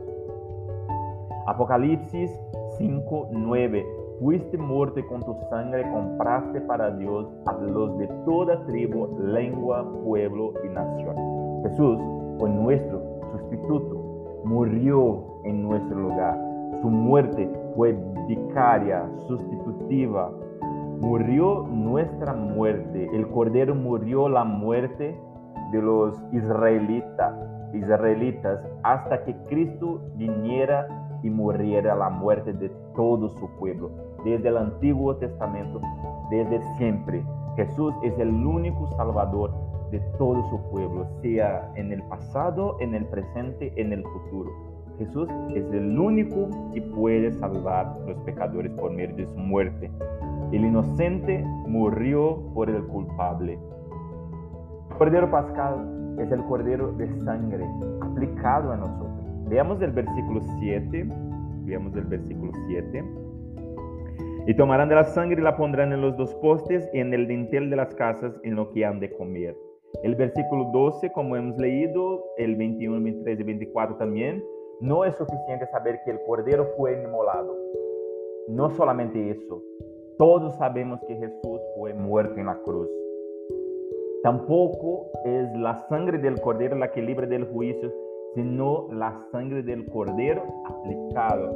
Apocalipsis 1.49 2.31
5, 2.79 3.31
9. 3.33 3.85
Fuiste 4.21 4.57
muerte 4.57 5.05
con 5.07 5.23
tu 5.23 5.35
sangre, 5.51 5.83
compraste 5.91 6.61
para 6.61 6.93
Dios 6.93 7.27
a 7.47 7.53
los 7.55 7.99
de 7.99 8.07
toda 8.25 8.65
tribu, 8.67 9.09
lengua, 9.19 9.85
pueblo 10.05 10.53
y 10.65 10.69
nación. 10.69 11.17
Jesús 11.65 11.99
fue 12.39 12.49
nuestro 12.49 13.03
sustituto, 13.33 14.43
murió 14.45 15.32
en 15.45 15.63
nuestro 15.63 15.99
lugar. 15.99 16.39
Su 16.81 16.91
muerte 16.91 17.51
fue 17.77 17.97
vicaria, 18.29 19.09
sustitutiva, 19.27 20.31
murió 21.01 21.67
nuestra 21.69 22.33
muerte. 22.33 23.11
El 23.13 23.29
Cordero 23.29 23.75
murió 23.75 24.29
la 24.29 24.45
muerte 24.45 25.19
de 25.73 25.83
los 25.83 26.23
israelitas, 26.33 27.35
israelitas 27.73 28.61
hasta 28.83 29.25
que 29.25 29.35
Cristo 29.49 30.01
viniera 30.15 30.87
y 31.23 31.31
muriera 31.31 31.95
la 31.95 32.11
muerte 32.11 32.53
de 32.53 32.69
todo 32.95 33.29
su 33.29 33.49
pueblo. 33.59 33.91
Desde 34.25 34.49
el 34.49 34.57
Antiguo 34.57 35.17
Testamento, 35.17 35.81
desde 36.31 36.63
siempre. 36.77 37.25
Jesús 37.57 37.95
es 38.03 38.19
el 38.19 38.31
único 38.31 38.87
Salvador 38.97 39.53
de 39.91 40.01
todo 40.17 40.43
su 40.49 40.59
pueblo, 40.71 41.07
sea 41.21 41.71
en 41.77 41.93
el 41.93 42.03
pasado, 42.05 42.77
en 42.81 42.95
el 42.95 43.05
presente, 43.07 43.73
en 43.77 43.93
el 43.93 44.03
futuro. 44.05 44.72
Jesús 44.99 45.29
es 45.55 45.65
el 45.73 45.99
único 45.99 46.49
que 46.73 46.83
puede 46.83 47.33
salvar 47.33 47.87
a 47.87 48.09
los 48.09 48.19
pecadores 48.21 48.73
por 48.73 48.93
medio 48.93 49.15
de 49.17 49.27
su 49.27 49.39
muerte. 49.39 49.91
El 50.53 50.65
inocente 50.65 51.45
murió 51.67 52.43
por 52.55 52.69
el 52.69 52.85
culpable. 52.87 53.59
El 54.91 54.97
Cordero 54.99 55.31
Pascal 55.31 56.17
es 56.21 56.31
el 56.31 56.43
Cordero 56.45 56.93
de 56.93 57.09
sangre 57.21 57.65
aplicado 58.01 58.73
a 58.73 58.77
nosotros. 58.77 59.13
Veamos 59.49 59.81
el 59.83 59.93
versículo 59.93 60.41
7. 60.61 61.07
Veamos 61.65 61.97
el 61.97 62.05
versículo 62.05 62.53
7. 62.67 63.05
Y 64.47 64.55
tomarán 64.57 64.89
de 64.89 64.97
la 64.97 65.05
sangre 65.05 65.41
y 65.41 65.45
la 65.45 65.57
pondrán 65.57 65.93
en 65.93 66.01
los 66.01 66.17
dos 66.17 66.35
postes 66.37 66.89
y 66.93 66.99
en 66.99 67.15
el 67.15 67.29
dintel 67.29 67.71
de 67.71 67.77
las 67.77 67.95
casas 67.95 68.39
en 68.43 68.57
lo 68.57 68.71
que 68.73 68.85
han 68.85 69.01
de 69.01 69.11
comer. 69.13 69.57
El 70.03 70.17
versículo 70.17 70.71
12, 70.73 71.13
como 71.13 71.37
hemos 71.37 71.57
leído, 71.59 72.25
el 72.39 72.57
21, 72.57 73.03
23 73.03 73.39
y 73.39 73.43
24 73.43 73.97
también, 73.97 74.43
no 74.83 75.05
es 75.05 75.15
suficiente 75.15 75.65
saber 75.67 76.01
que 76.05 76.11
el 76.11 76.21
cordero 76.25 76.67
fue 76.77 77.01
inmolado. 77.01 77.57
No 78.49 78.69
solamente 78.71 79.31
eso, 79.31 79.63
todos 80.19 80.57
sabemos 80.57 81.01
que 81.07 81.15
Jesús 81.15 81.61
fue 81.77 81.95
muerto 81.95 82.41
en 82.41 82.47
la 82.47 82.59
cruz. 82.63 82.89
Tampoco 84.25 85.07
es 85.25 85.53
la 85.55 85.77
sangre 85.89 86.19
del 86.19 86.41
cordero 86.41 86.77
la 86.77 86.91
que 86.91 87.01
libra 87.01 87.29
del 87.29 87.45
juicio, 87.45 87.93
sino 88.35 88.89
la 88.93 89.13
sangre 89.31 89.63
del 89.63 89.87
cordero 89.87 90.43
aplicada. 90.65 91.53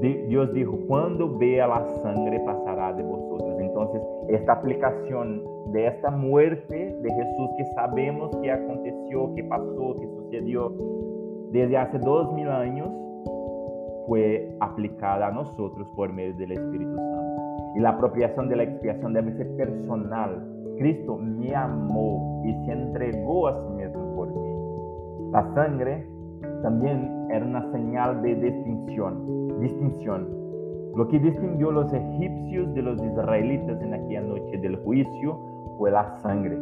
Dios 0.00 0.52
dijo, 0.52 0.78
cuando 0.86 1.36
vea 1.36 1.66
la 1.66 1.84
sangre 2.00 2.38
pasará 2.46 2.92
de 2.92 3.02
vosotros. 3.02 3.58
Entonces, 3.58 4.00
esta 4.28 4.52
aplicación 4.52 5.42
de 5.72 5.88
esta 5.88 6.12
muerte 6.12 6.96
de 7.00 7.12
Jesús 7.12 7.50
que 7.56 7.64
sabemos 7.74 8.30
que 8.36 8.52
aconteció, 8.52 9.34
que 9.34 9.42
pasó, 9.42 9.96
que 9.98 10.06
sucedió 10.06 10.72
desde 11.52 11.76
hace 11.76 11.98
dos 11.98 12.32
mil 12.34 12.48
años, 12.48 12.88
fue 14.06 14.56
aplicada 14.60 15.28
a 15.28 15.30
nosotros 15.30 15.88
por 15.94 16.12
medio 16.12 16.34
del 16.34 16.52
Espíritu 16.52 16.96
Santo. 16.96 17.42
Y 17.76 17.80
la 17.80 17.90
apropiación 17.90 18.48
de 18.48 18.56
la 18.56 18.62
expiación 18.62 19.12
debe 19.12 19.32
ser 19.36 19.54
personal. 19.56 20.46
Cristo 20.78 21.16
me 21.16 21.54
amó 21.54 22.42
y 22.44 22.54
se 22.64 22.72
entregó 22.72 23.48
a 23.48 23.54
sí 23.54 23.70
mismo 23.74 24.14
por 24.14 24.28
mí. 24.28 25.30
La 25.32 25.42
sangre 25.54 26.06
también 26.62 27.28
era 27.30 27.44
una 27.44 27.70
señal 27.72 28.22
de 28.22 28.34
distinción, 28.34 29.58
distinción. 29.60 30.26
Lo 30.94 31.06
que 31.08 31.18
distinguió 31.18 31.68
a 31.70 31.72
los 31.72 31.92
egipcios 31.92 32.72
de 32.74 32.82
los 32.82 33.02
israelitas 33.02 33.80
en 33.82 33.94
aquella 33.94 34.22
noche 34.22 34.56
del 34.58 34.76
juicio 34.76 35.38
fue 35.76 35.90
la 35.90 36.10
sangre. 36.22 36.58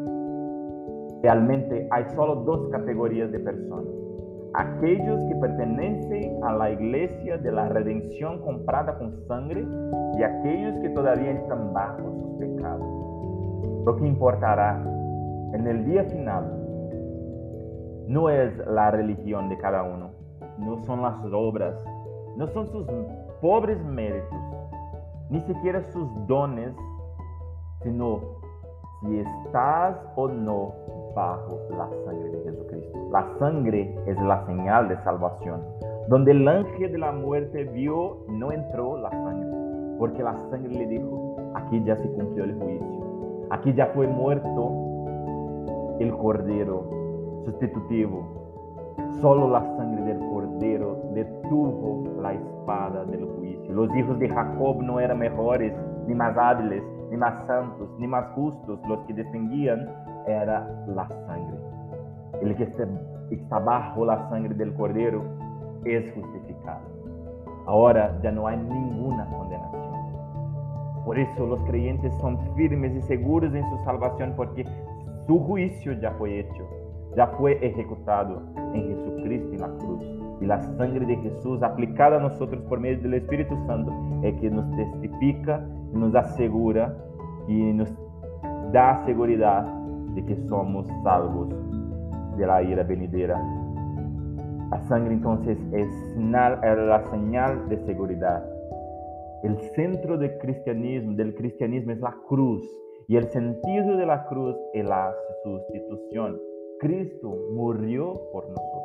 Realmente 1.22 1.86
hay 1.90 2.04
solo 2.14 2.36
dos 2.36 2.68
categorías 2.70 3.30
de 3.30 3.38
personas. 3.38 3.86
Aquellos 4.56 5.22
que 5.28 5.36
pertenecen 5.36 6.42
a 6.42 6.52
la 6.54 6.70
iglesia 6.70 7.36
de 7.38 7.52
la 7.52 7.68
redención 7.68 8.40
comprada 8.40 8.98
con 8.98 9.12
sangre 9.28 9.66
y 10.18 10.22
aquellos 10.22 10.78
que 10.80 10.88
todavía 10.90 11.32
están 11.32 11.74
bajo 11.74 12.10
sus 12.10 12.38
pecados. 12.38 13.84
Lo 13.84 13.96
que 13.96 14.06
importará 14.06 14.82
en 15.52 15.66
el 15.66 15.84
día 15.84 16.04
final 16.04 16.44
no 18.08 18.30
es 18.30 18.56
la 18.66 18.90
religión 18.90 19.48
de 19.48 19.58
cada 19.58 19.82
uno, 19.82 20.10
no 20.58 20.82
son 20.84 21.02
las 21.02 21.16
obras, 21.32 21.74
no 22.36 22.46
son 22.48 22.66
sus 22.68 22.86
pobres 23.40 23.78
méritos, 23.84 24.38
ni 25.28 25.40
siquiera 25.40 25.82
sus 25.92 26.08
dones, 26.26 26.74
sino 27.82 28.20
si 29.00 29.18
estás 29.18 29.96
o 30.16 30.28
no 30.28 30.72
bajo 31.14 31.60
la 31.70 31.88
sangre 32.04 32.30
de 32.30 32.42
Jesucristo. 32.44 32.95
La 33.10 33.24
sangre 33.38 33.94
es 34.06 34.20
la 34.20 34.44
señal 34.46 34.88
de 34.88 34.96
salvación. 35.04 35.62
Donde 36.08 36.32
el 36.32 36.46
ángel 36.46 36.92
de 36.92 36.98
la 36.98 37.12
muerte 37.12 37.64
vio, 37.64 38.18
no 38.28 38.50
entró 38.50 38.96
la 38.96 39.10
sangre, 39.10 39.48
porque 39.98 40.22
la 40.22 40.36
sangre 40.50 40.74
le 40.74 40.86
dijo, 40.86 41.36
aquí 41.54 41.82
ya 41.84 41.96
se 41.96 42.10
cumplió 42.12 42.44
el 42.44 42.54
juicio, 42.58 43.46
aquí 43.50 43.72
ya 43.74 43.86
fue 43.94 44.06
muerto 44.06 44.72
el 46.00 46.16
cordero 46.16 46.84
sustitutivo. 47.44 48.24
Solo 49.20 49.50
la 49.50 49.60
sangre 49.76 50.02
del 50.04 50.18
cordero 50.30 51.00
detuvo 51.14 52.04
la 52.20 52.32
espada 52.32 53.04
del 53.04 53.24
juicio. 53.36 53.72
Los 53.72 53.94
hijos 53.96 54.18
de 54.18 54.28
Jacob 54.28 54.82
no 54.82 55.00
eran 55.00 55.18
mejores, 55.18 55.72
ni 56.06 56.14
más 56.14 56.36
hábiles, 56.36 56.82
ni 57.10 57.16
más 57.16 57.46
santos, 57.46 57.88
ni 57.98 58.06
más 58.06 58.26
justos. 58.34 58.80
Los 58.88 59.00
que 59.06 59.14
distinguían 59.14 59.88
era 60.26 60.68
la 60.88 61.08
sangre. 61.08 61.55
El 62.42 62.54
que 62.56 62.68
está 63.30 63.58
bajo 63.58 64.04
la 64.04 64.28
sangre 64.28 64.54
del 64.54 64.74
cordero 64.74 65.22
es 65.84 66.12
justificado. 66.14 66.96
Ahora 67.66 68.18
ya 68.22 68.30
no 68.30 68.46
hay 68.46 68.56
ninguna 68.56 69.26
condenación. 69.26 69.86
Por 71.04 71.18
eso 71.18 71.46
los 71.46 71.62
creyentes 71.64 72.12
son 72.20 72.38
firmes 72.56 72.94
y 72.94 73.02
seguros 73.02 73.54
en 73.54 73.64
su 73.70 73.84
salvación 73.84 74.34
porque 74.36 74.64
su 75.26 75.38
juicio 75.40 75.92
ya 75.94 76.10
fue 76.12 76.40
hecho, 76.40 76.64
ya 77.16 77.28
fue 77.28 77.58
ejecutado 77.64 78.42
en 78.74 78.88
Jesucristo 78.88 79.54
en 79.54 79.60
la 79.60 79.68
cruz. 79.78 80.02
Y 80.40 80.46
la 80.46 80.60
sangre 80.76 81.06
de 81.06 81.16
Jesús 81.16 81.62
aplicada 81.62 82.18
a 82.18 82.20
nosotros 82.20 82.62
por 82.68 82.78
medio 82.78 83.00
del 83.02 83.14
Espíritu 83.14 83.56
Santo 83.66 83.92
es 84.22 84.34
que 84.40 84.50
nos 84.50 84.70
testifica, 84.76 85.64
nos 85.92 86.14
asegura 86.14 86.94
y 87.48 87.72
nos 87.72 87.88
da 88.72 89.04
seguridad 89.06 89.64
de 90.14 90.24
que 90.24 90.36
somos 90.48 90.86
salvos 91.02 91.48
de 92.36 92.46
la 92.46 92.62
ira 92.62 92.82
venidera. 92.82 93.40
La 94.70 94.80
sangre 94.88 95.14
entonces 95.14 95.58
es 95.72 95.88
la 96.16 97.04
señal 97.10 97.68
de 97.68 97.78
seguridad. 97.86 98.44
El 99.42 99.58
centro 99.74 100.18
del 100.18 100.38
cristianismo, 100.38 101.14
del 101.14 101.34
cristianismo 101.34 101.92
es 101.92 102.00
la 102.00 102.16
cruz 102.26 102.62
y 103.06 103.16
el 103.16 103.28
sentido 103.28 103.96
de 103.96 104.06
la 104.06 104.26
cruz 104.26 104.56
es 104.72 104.84
la 104.84 105.14
sustitución. 105.44 106.40
Cristo 106.80 107.36
murió 107.52 108.12
por 108.32 108.48
nosotros. 108.48 108.82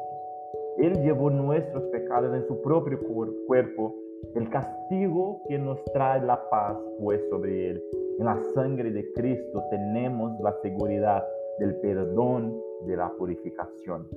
Él 0.78 1.02
llevó 1.04 1.30
nuestros 1.30 1.84
pecados 1.86 2.34
en 2.36 2.48
su 2.48 2.62
propio 2.62 3.00
cuerpo. 3.48 3.96
El 4.36 4.50
castigo 4.50 5.42
que 5.48 5.58
nos 5.58 5.84
trae 5.94 6.22
la 6.22 6.50
paz 6.50 6.78
fue 7.00 7.20
sobre 7.30 7.72
él. 7.72 7.84
En 8.20 8.26
la 8.26 8.40
sangre 8.54 8.92
de 8.92 9.12
Cristo 9.14 9.64
tenemos 9.72 10.40
la 10.42 10.54
seguridad 10.62 11.24
del 11.60 11.76
perdón, 11.78 12.56
de 12.86 12.98
la 12.98 13.10
purificación. 13.18 14.08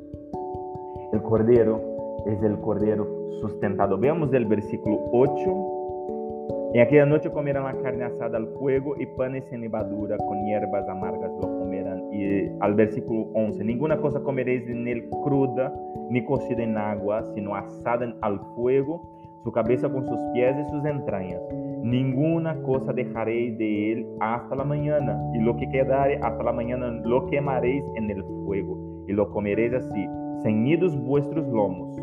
El 1.12 1.22
cordero 1.22 1.80
es 2.26 2.42
el 2.42 2.58
cordero 2.60 3.06
sustentado. 3.40 3.98
Veamos 3.98 4.32
el 4.32 4.46
versículo 4.46 4.98
8. 5.12 6.72
En 6.74 6.80
aquella 6.80 7.06
noche 7.06 7.30
comerán 7.30 7.64
la 7.64 7.82
carne 7.82 8.04
asada 8.04 8.36
al 8.36 8.48
fuego 8.58 8.96
y 8.98 9.06
panes 9.16 9.44
sin 9.48 9.60
levadura 9.60 10.16
con 10.16 10.44
hierbas 10.44 10.88
amargas 10.88 11.30
lo 11.40 11.58
comerán. 11.58 12.12
Y 12.12 12.50
al 12.60 12.74
versículo 12.74 13.28
11, 13.34 13.62
ninguna 13.64 14.00
cosa 14.00 14.20
comeréis 14.20 14.68
en 14.68 14.88
él 14.88 15.08
cruda 15.22 15.72
ni 16.10 16.24
cocida 16.24 16.62
en 16.62 16.76
agua, 16.76 17.22
sino 17.34 17.54
asada 17.54 18.12
al 18.22 18.40
fuego, 18.56 19.02
su 19.44 19.52
cabeza 19.52 19.88
con 19.88 20.06
sus 20.06 20.18
pies 20.32 20.56
y 20.58 20.70
sus 20.70 20.84
entrañas 20.84 21.40
ninguna 21.84 22.56
cosa 22.62 22.94
dejaréis 22.94 23.58
de 23.58 23.92
él 23.92 24.06
hasta 24.20 24.56
la 24.56 24.64
mañana, 24.64 25.22
y 25.34 25.40
lo 25.40 25.54
que 25.54 25.68
quedare 25.68 26.18
hasta 26.22 26.42
la 26.42 26.52
mañana 26.52 26.90
lo 27.04 27.26
quemaréis 27.26 27.84
en 27.96 28.10
el 28.10 28.24
fuego, 28.24 29.04
y 29.06 29.12
lo 29.12 29.30
comeréis 29.30 29.74
así, 29.74 30.08
ceñidos 30.42 30.98
vuestros 31.04 31.46
lomos, 31.46 31.94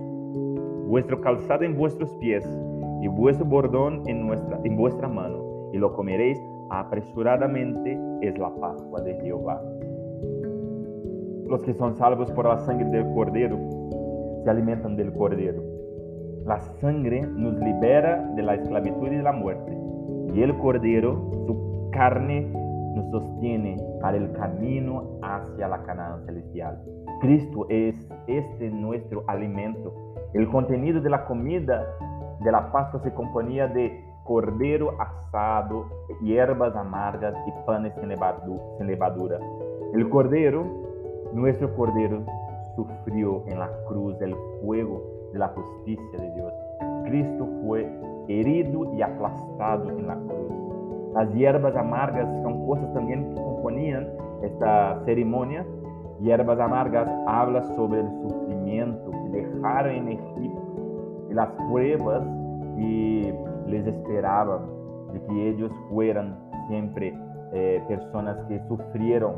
vuestro 0.88 1.20
calzado 1.20 1.64
en 1.64 1.76
vuestros 1.76 2.14
pies, 2.18 2.48
y 3.02 3.08
vuestro 3.08 3.44
bordón 3.48 4.04
en, 4.06 4.30
en 4.64 4.78
vuestra 4.78 5.08
mano, 5.08 5.44
y 5.74 5.80
lo 5.80 5.92
comeréis 5.94 6.40
apresuradamente, 6.70 8.00
es 8.22 8.38
la 8.38 8.54
Pascua 8.54 9.02
de 9.02 9.16
Jehová. 9.16 9.60
Los 11.48 11.64
que 11.64 11.74
son 11.74 11.96
salvos 11.96 12.32
por 12.34 12.46
la 12.46 12.60
sangre 12.60 12.88
del 12.92 13.12
cordero 13.16 13.58
se 14.44 14.50
alimentan 14.50 14.96
del 14.96 15.12
cordero 15.12 15.71
la 16.46 16.60
sangre 16.80 17.22
nos 17.22 17.54
libera 17.60 18.18
de 18.36 18.42
la 18.42 18.56
esclavitud 18.56 19.08
y 19.08 19.18
de 19.18 19.24
la 19.24 19.32
muerte. 19.32 19.78
Y 20.34 20.42
el 20.42 20.58
cordero, 20.58 21.30
su 21.46 21.90
carne, 21.92 22.52
nos 22.96 23.10
sostiene 23.12 23.78
para 24.02 24.18
el 24.18 24.32
camino 24.34 25.20
hacia 25.22 25.68
la 25.68 25.84
Canaán 25.84 26.26
celestial. 26.26 26.82
Cristo 27.22 27.68
es 27.70 27.96
este 28.28 28.70
nuestro 28.70 29.24
alimento. 29.28 29.94
El 30.34 30.50
contenido 30.50 31.00
de 31.02 31.10
la 31.10 31.26
comida 31.26 31.86
de 32.40 32.52
la 32.52 32.72
Pascua 32.72 33.00
se 33.02 33.14
componía 33.14 33.68
de 33.68 34.04
cordero 34.24 35.00
asado, 35.00 35.86
hierbas 36.22 36.76
amargas 36.76 37.36
y 37.48 37.66
panes 37.66 37.94
sin 37.96 38.10
levadura. 38.10 39.40
El 39.94 40.10
cordero, 40.10 40.66
nuestro 41.34 41.74
cordero, 41.76 42.24
sufrió 42.76 43.44
en 43.48 43.60
la 43.60 43.70
cruz 43.88 44.18
del 44.20 44.36
fuego 44.62 45.11
de 45.34 45.40
la 45.40 45.48
justicia 45.50 46.20
de 46.20 46.32
Dios. 46.34 46.54
Cristo 47.06 47.48
fue 47.64 47.90
herido 48.28 48.94
y 48.94 49.02
aplastado 49.02 49.90
en 49.90 50.08
la 50.08 50.16
cruz. 50.16 51.14
Las 51.14 51.34
hierbas 51.34 51.76
amargas 51.76 52.28
son 52.42 52.66
cosas 52.66 52.94
también 52.94 53.30
que 53.30 53.42
componían 53.42 54.08
esta 54.44 55.02
ceremonia. 55.06 55.66
Hierbas 56.22 56.60
amargas 56.60 57.08
habla 57.28 57.64
sobre 57.76 58.02
el 58.02 58.10
sufrimiento 58.22 59.12
que 59.12 59.42
dejaron 59.42 59.92
en 59.92 60.08
Egipto 60.10 61.28
y 61.30 61.34
las 61.34 61.50
pruebas 61.70 62.24
que 62.78 63.36
les 63.68 63.88
esperaban 63.88 64.62
de 65.14 65.22
que 65.22 65.50
ellos 65.50 65.72
fueran 65.90 66.38
siempre 66.68 67.14
eh, 67.54 67.84
personas 67.88 68.38
que 68.48 68.60
sufrieron. 68.68 69.36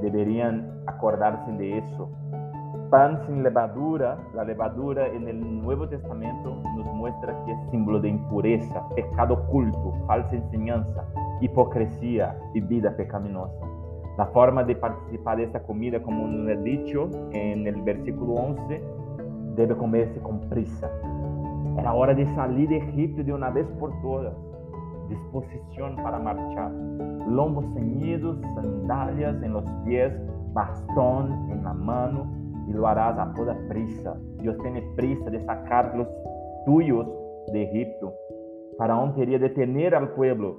Deberían 0.00 0.82
acordarse 0.86 1.50
de 1.52 1.78
eso 1.78 2.08
pan 2.90 3.20
sin 3.26 3.42
levadura, 3.42 4.18
la 4.34 4.44
levadura 4.44 5.06
en 5.08 5.28
el 5.28 5.62
Nuevo 5.62 5.88
Testamento 5.88 6.56
nos 6.76 6.86
muestra 6.94 7.44
que 7.44 7.52
es 7.52 7.58
símbolo 7.70 8.00
de 8.00 8.10
impureza, 8.10 8.88
pecado 8.94 9.34
oculto, 9.34 9.92
falsa 10.06 10.36
enseñanza, 10.36 11.04
hipocresía 11.40 12.38
y 12.54 12.60
vida 12.60 12.96
pecaminosa. 12.96 13.66
La 14.16 14.26
forma 14.26 14.64
de 14.64 14.76
participar 14.76 15.38
de 15.38 15.44
esta 15.44 15.62
comida, 15.62 16.00
como 16.00 16.26
nos 16.26 16.48
he 16.48 16.56
dicho 16.62 17.10
en 17.32 17.66
el 17.66 17.82
versículo 17.82 18.34
11, 18.34 18.82
debe 19.56 19.76
comerse 19.76 20.20
con 20.20 20.40
prisa. 20.48 20.90
Era 21.78 21.92
hora 21.92 22.14
de 22.14 22.26
salir 22.34 22.68
de 22.68 22.78
Egipto 22.78 23.22
de 23.22 23.32
una 23.32 23.50
vez 23.50 23.66
por 23.78 23.90
todas. 24.00 24.34
Disposición 25.08 25.96
para 25.96 26.18
marchar. 26.18 26.70
Lombos 27.28 27.66
ceñidos, 27.74 28.40
sandalias 28.54 29.42
en 29.42 29.52
los 29.52 29.64
pies, 29.84 30.12
bastón 30.54 31.50
en 31.50 31.62
la 31.62 31.74
mano 31.74 32.45
y 32.68 32.72
lo 32.72 32.86
harás 32.86 33.18
a 33.18 33.32
toda 33.34 33.56
prisa. 33.68 34.16
Dios 34.40 34.56
tiene 34.62 34.82
prisa 34.96 35.30
de 35.30 35.44
sacar 35.44 35.96
los 35.96 36.08
tuyos 36.64 37.06
de 37.52 37.62
Egipto. 37.62 38.14
Faraón 38.76 39.14
quería 39.14 39.38
detener 39.38 39.94
al 39.94 40.12
pueblo, 40.12 40.58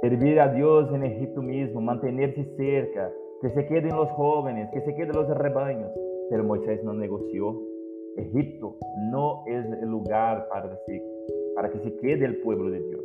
servir 0.00 0.40
a 0.40 0.52
Dios 0.52 0.92
en 0.94 1.04
Egipto 1.04 1.42
mismo, 1.42 1.80
mantenerse 1.80 2.44
cerca, 2.56 3.10
que 3.42 3.50
se 3.50 3.66
queden 3.66 3.96
los 3.96 4.10
jóvenes, 4.12 4.70
que 4.72 4.80
se 4.80 4.94
queden 4.94 5.12
los 5.12 5.28
rebaños. 5.28 5.90
Pero 6.30 6.44
Moisés 6.44 6.82
no 6.84 6.94
negoció. 6.94 7.60
Egipto 8.16 8.76
no 9.10 9.44
es 9.46 9.64
el 9.82 9.88
lugar 9.88 10.48
para, 10.48 10.78
para 11.54 11.70
que 11.70 11.78
se 11.80 11.96
quede 11.96 12.24
el 12.24 12.38
pueblo 12.38 12.70
de 12.70 12.80
Dios. 12.80 13.04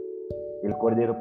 El 0.64 0.78
Cordero 0.78 1.18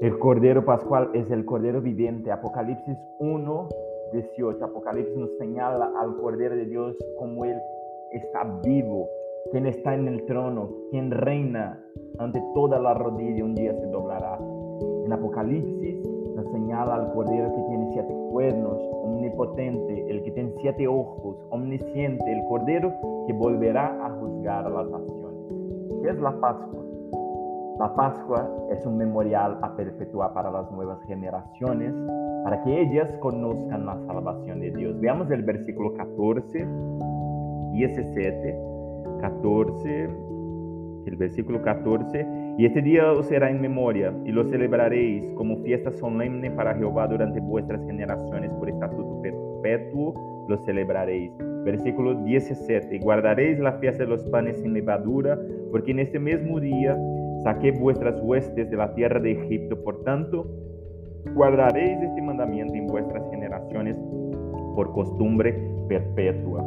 El 0.00 0.18
Cordero 0.18 0.64
Pascual 0.64 1.10
es 1.12 1.30
el 1.30 1.44
Cordero 1.44 1.82
viviente. 1.82 2.32
Apocalipsis 2.32 2.96
1, 3.18 3.68
18. 4.14 4.64
Apocalipsis 4.64 5.14
nos 5.14 5.36
señala 5.36 5.92
al 6.00 6.16
Cordero 6.16 6.56
de 6.56 6.64
Dios 6.64 6.96
como 7.18 7.44
Él 7.44 7.60
está 8.10 8.44
vivo, 8.64 9.06
quien 9.50 9.66
está 9.66 9.94
en 9.94 10.08
el 10.08 10.24
trono, 10.24 10.70
quien 10.90 11.10
reina 11.10 11.78
ante 12.18 12.42
toda 12.54 12.78
la 12.78 12.94
rodilla, 12.94 13.44
un 13.44 13.54
día 13.54 13.74
se 13.74 13.86
doblará. 13.88 14.38
En 15.04 15.12
Apocalipsis 15.12 16.08
nos 16.34 16.50
señala 16.50 16.94
al 16.94 17.12
Cordero 17.12 17.54
que 17.54 17.62
tiene 17.68 17.92
siete 17.92 18.14
cuernos, 18.30 18.80
omnipotente, 19.04 20.10
el 20.10 20.22
que 20.22 20.30
tiene 20.30 20.50
siete 20.62 20.88
ojos, 20.88 21.36
omnisciente, 21.50 22.24
el 22.32 22.42
Cordero 22.48 22.90
que 23.26 23.34
volverá 23.34 24.06
a 24.06 24.10
juzgar 24.12 24.64
a 24.64 24.70
las 24.70 24.88
naciones. 24.88 26.00
¿Qué 26.02 26.08
es 26.08 26.18
la 26.20 26.40
Pascua? 26.40 26.89
La 27.80 27.94
Pascua 27.94 28.46
es 28.70 28.84
un 28.84 28.98
memorial 28.98 29.56
a 29.62 29.74
perpetuar 29.74 30.34
para 30.34 30.50
las 30.50 30.70
nuevas 30.70 31.02
generaciones, 31.04 31.94
para 32.44 32.62
que 32.62 32.78
ellas 32.78 33.10
conozcan 33.20 33.86
la 33.86 33.96
salvación 34.00 34.60
de 34.60 34.70
Dios. 34.70 35.00
Veamos 35.00 35.30
el 35.30 35.42
versículo 35.42 35.94
14, 35.94 36.66
17, 37.72 38.58
14, 39.22 40.10
el 41.06 41.16
versículo 41.16 41.62
14. 41.62 42.26
Y 42.58 42.66
este 42.66 42.82
día 42.82 43.10
os 43.12 43.24
será 43.24 43.48
en 43.48 43.62
memoria, 43.62 44.12
y 44.26 44.30
lo 44.30 44.44
celebraréis 44.44 45.32
como 45.32 45.56
fiesta 45.62 45.90
solemne 45.90 46.50
para 46.50 46.74
Jehová 46.74 47.08
durante 47.08 47.40
vuestras 47.40 47.82
generaciones, 47.86 48.52
por 48.52 48.68
estatuto 48.68 49.22
perpetuo 49.22 50.44
lo 50.50 50.58
celebraréis. 50.66 51.32
Versículo 51.64 52.14
17. 52.24 52.98
Guardaréis 52.98 53.58
la 53.58 53.72
fiesta 53.78 54.02
de 54.02 54.10
los 54.10 54.22
panes 54.24 54.58
sin 54.58 54.74
levadura, 54.74 55.38
porque 55.70 55.92
en 55.92 56.00
este 56.00 56.18
mismo 56.18 56.60
día 56.60 56.98
saqué 57.42 57.72
vuestras 57.72 58.20
huestes 58.22 58.70
de 58.70 58.76
la 58.76 58.94
tierra 58.94 59.20
de 59.20 59.32
Egipto. 59.32 59.82
Por 59.82 60.02
tanto, 60.04 60.46
guardaréis 61.34 62.00
este 62.02 62.22
mandamiento 62.22 62.74
en 62.74 62.86
vuestras 62.86 63.28
generaciones 63.30 63.96
por 64.74 64.92
costumbre 64.92 65.52
perpetua. 65.88 66.64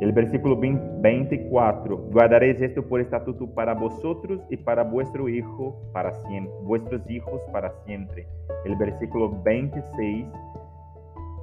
El 0.00 0.12
versículo 0.12 0.58
24, 0.58 1.96
guardaréis 2.12 2.60
esto 2.60 2.86
por 2.86 3.00
estatuto 3.00 3.46
para 3.54 3.72
vosotros 3.72 4.42
y 4.50 4.58
para 4.58 4.84
vuestro 4.84 5.26
hijo 5.26 5.74
para 5.92 6.12
siempre, 6.26 6.52
vuestros 6.64 7.10
hijos 7.10 7.40
para 7.50 7.72
siempre. 7.86 8.26
El 8.66 8.76
versículo 8.76 9.40
26, 9.42 10.26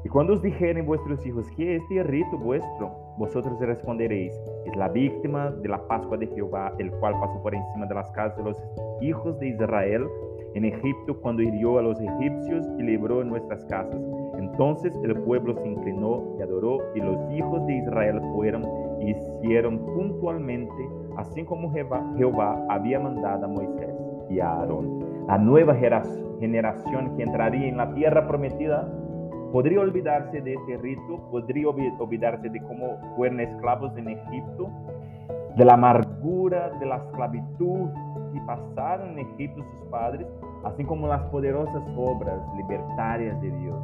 y 0.05 0.09
cuando 0.09 0.33
os 0.33 0.41
dijeren 0.41 0.85
vuestros 0.85 1.25
hijos, 1.25 1.49
¿qué 1.55 1.77
es 1.77 1.81
este 1.81 2.03
rito 2.03 2.37
vuestro? 2.37 2.91
Vosotros 3.17 3.59
responderéis, 3.59 4.33
es 4.65 4.75
la 4.75 4.89
víctima 4.89 5.51
de 5.51 5.69
la 5.69 5.87
Pascua 5.87 6.17
de 6.17 6.27
Jehová, 6.27 6.73
el 6.79 6.89
cual 6.93 7.13
pasó 7.19 7.41
por 7.43 7.53
encima 7.53 7.85
de 7.85 7.93
las 7.93 8.11
casas 8.11 8.37
de 8.37 8.43
los 8.43 8.57
hijos 9.01 9.39
de 9.39 9.49
Israel 9.49 10.07
en 10.55 10.65
Egipto 10.65 11.19
cuando 11.21 11.41
hirió 11.41 11.77
a 11.77 11.81
los 11.81 11.99
egipcios 11.99 12.65
y 12.79 12.83
libró 12.83 13.23
nuestras 13.23 13.63
casas. 13.65 14.01
Entonces 14.37 14.93
el 15.03 15.15
pueblo 15.21 15.55
se 15.55 15.67
inclinó 15.67 16.35
y 16.37 16.41
adoró, 16.41 16.79
y 16.95 17.01
los 17.01 17.19
hijos 17.31 17.65
de 17.67 17.77
Israel 17.77 18.21
fueron 18.35 18.63
y 18.99 19.11
hicieron 19.11 19.79
puntualmente, 19.79 20.89
así 21.17 21.43
como 21.43 21.71
Jehová 21.71 22.65
había 22.69 22.99
mandado 22.99 23.45
a 23.45 23.47
Moisés 23.47 23.95
y 24.29 24.39
a 24.39 24.49
Aarón. 24.53 25.03
La 25.27 25.37
nueva 25.37 25.75
generación 26.39 27.15
que 27.15 27.23
entraría 27.23 27.67
en 27.67 27.77
la 27.77 27.93
tierra 27.93 28.27
prometida 28.27 28.91
podría 29.53 29.81
olvidarse 29.81 30.41
de 30.41 30.55
este 30.55 30.77
rito, 30.77 31.29
podría 31.29 31.69
olvidarse 31.69 32.49
de 32.49 32.59
cómo 32.63 32.97
fueron 33.15 33.39
esclavos 33.39 33.95
en 33.97 34.09
Egipto, 34.09 34.67
de 35.55 35.63
la 35.63 35.75
amargura, 35.75 36.71
de 36.79 36.87
la 36.87 36.95
esclavitud 36.97 37.89
que 38.33 38.41
pasaron 38.47 39.11
en 39.11 39.19
Egipto 39.19 39.61
sus 39.61 39.89
padres, 39.91 40.25
así 40.63 40.83
como 40.83 41.07
las 41.07 41.21
poderosas 41.25 41.83
obras 41.95 42.39
libertarias 42.57 43.39
de 43.41 43.51
Dios. 43.51 43.79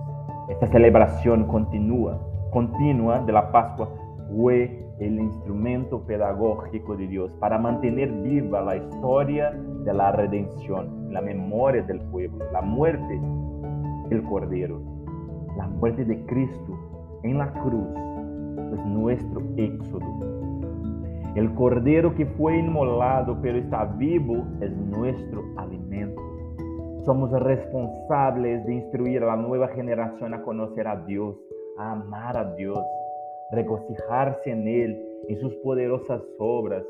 Esta 0.50 0.66
celebración 0.66 1.46
continua, 1.46 2.20
continua 2.50 3.20
de 3.20 3.32
la 3.32 3.52
Pascua 3.52 3.90
fue 4.36 4.84
el 4.98 5.20
instrumento 5.20 6.02
pedagógico 6.02 6.98
de 6.98 7.06
Dios 7.06 7.32
para 7.40 7.60
mantener 7.60 8.12
viva 8.12 8.60
la 8.62 8.76
historia 8.76 9.52
de 9.52 9.94
la 9.94 10.12
redención, 10.14 11.14
la 11.14 11.22
memoria 11.22 11.84
del 11.84 12.02
pueblo, 12.10 12.44
la 12.52 12.62
muerte 12.64 13.22
del 14.10 14.24
Cordero 14.24 14.99
la 15.60 15.68
muerte 15.68 16.06
de 16.06 16.26
Cristo 16.26 17.20
en 17.24 17.38
la 17.38 17.52
cruz 17.52 17.90
es 18.72 18.86
nuestro 18.86 19.42
éxodo. 19.58 20.06
El 21.36 21.54
cordero 21.54 22.16
que 22.16 22.26
fue 22.26 22.60
inmolado 22.60 23.38
pero 23.42 23.58
está 23.58 23.84
vivo 23.84 24.46
es 24.62 24.72
nuestro 24.72 25.44
alimento. 25.58 26.22
Somos 27.04 27.30
responsables 27.32 28.66
de 28.66 28.76
instruir 28.76 29.22
a 29.24 29.28
la 29.28 29.36
nueva 29.36 29.68
generación 29.68 30.34
a 30.34 30.44
conocer 30.44 30.88
a 30.88 30.96
Dios, 31.06 31.36
a 31.78 31.92
amar 31.92 32.38
a 32.38 32.56
Dios, 32.56 32.80
regocijarse 33.52 34.52
en 34.52 34.66
Él, 34.66 34.98
en 35.28 35.38
sus 35.42 35.54
poderosas 35.58 36.22
obras, 36.38 36.86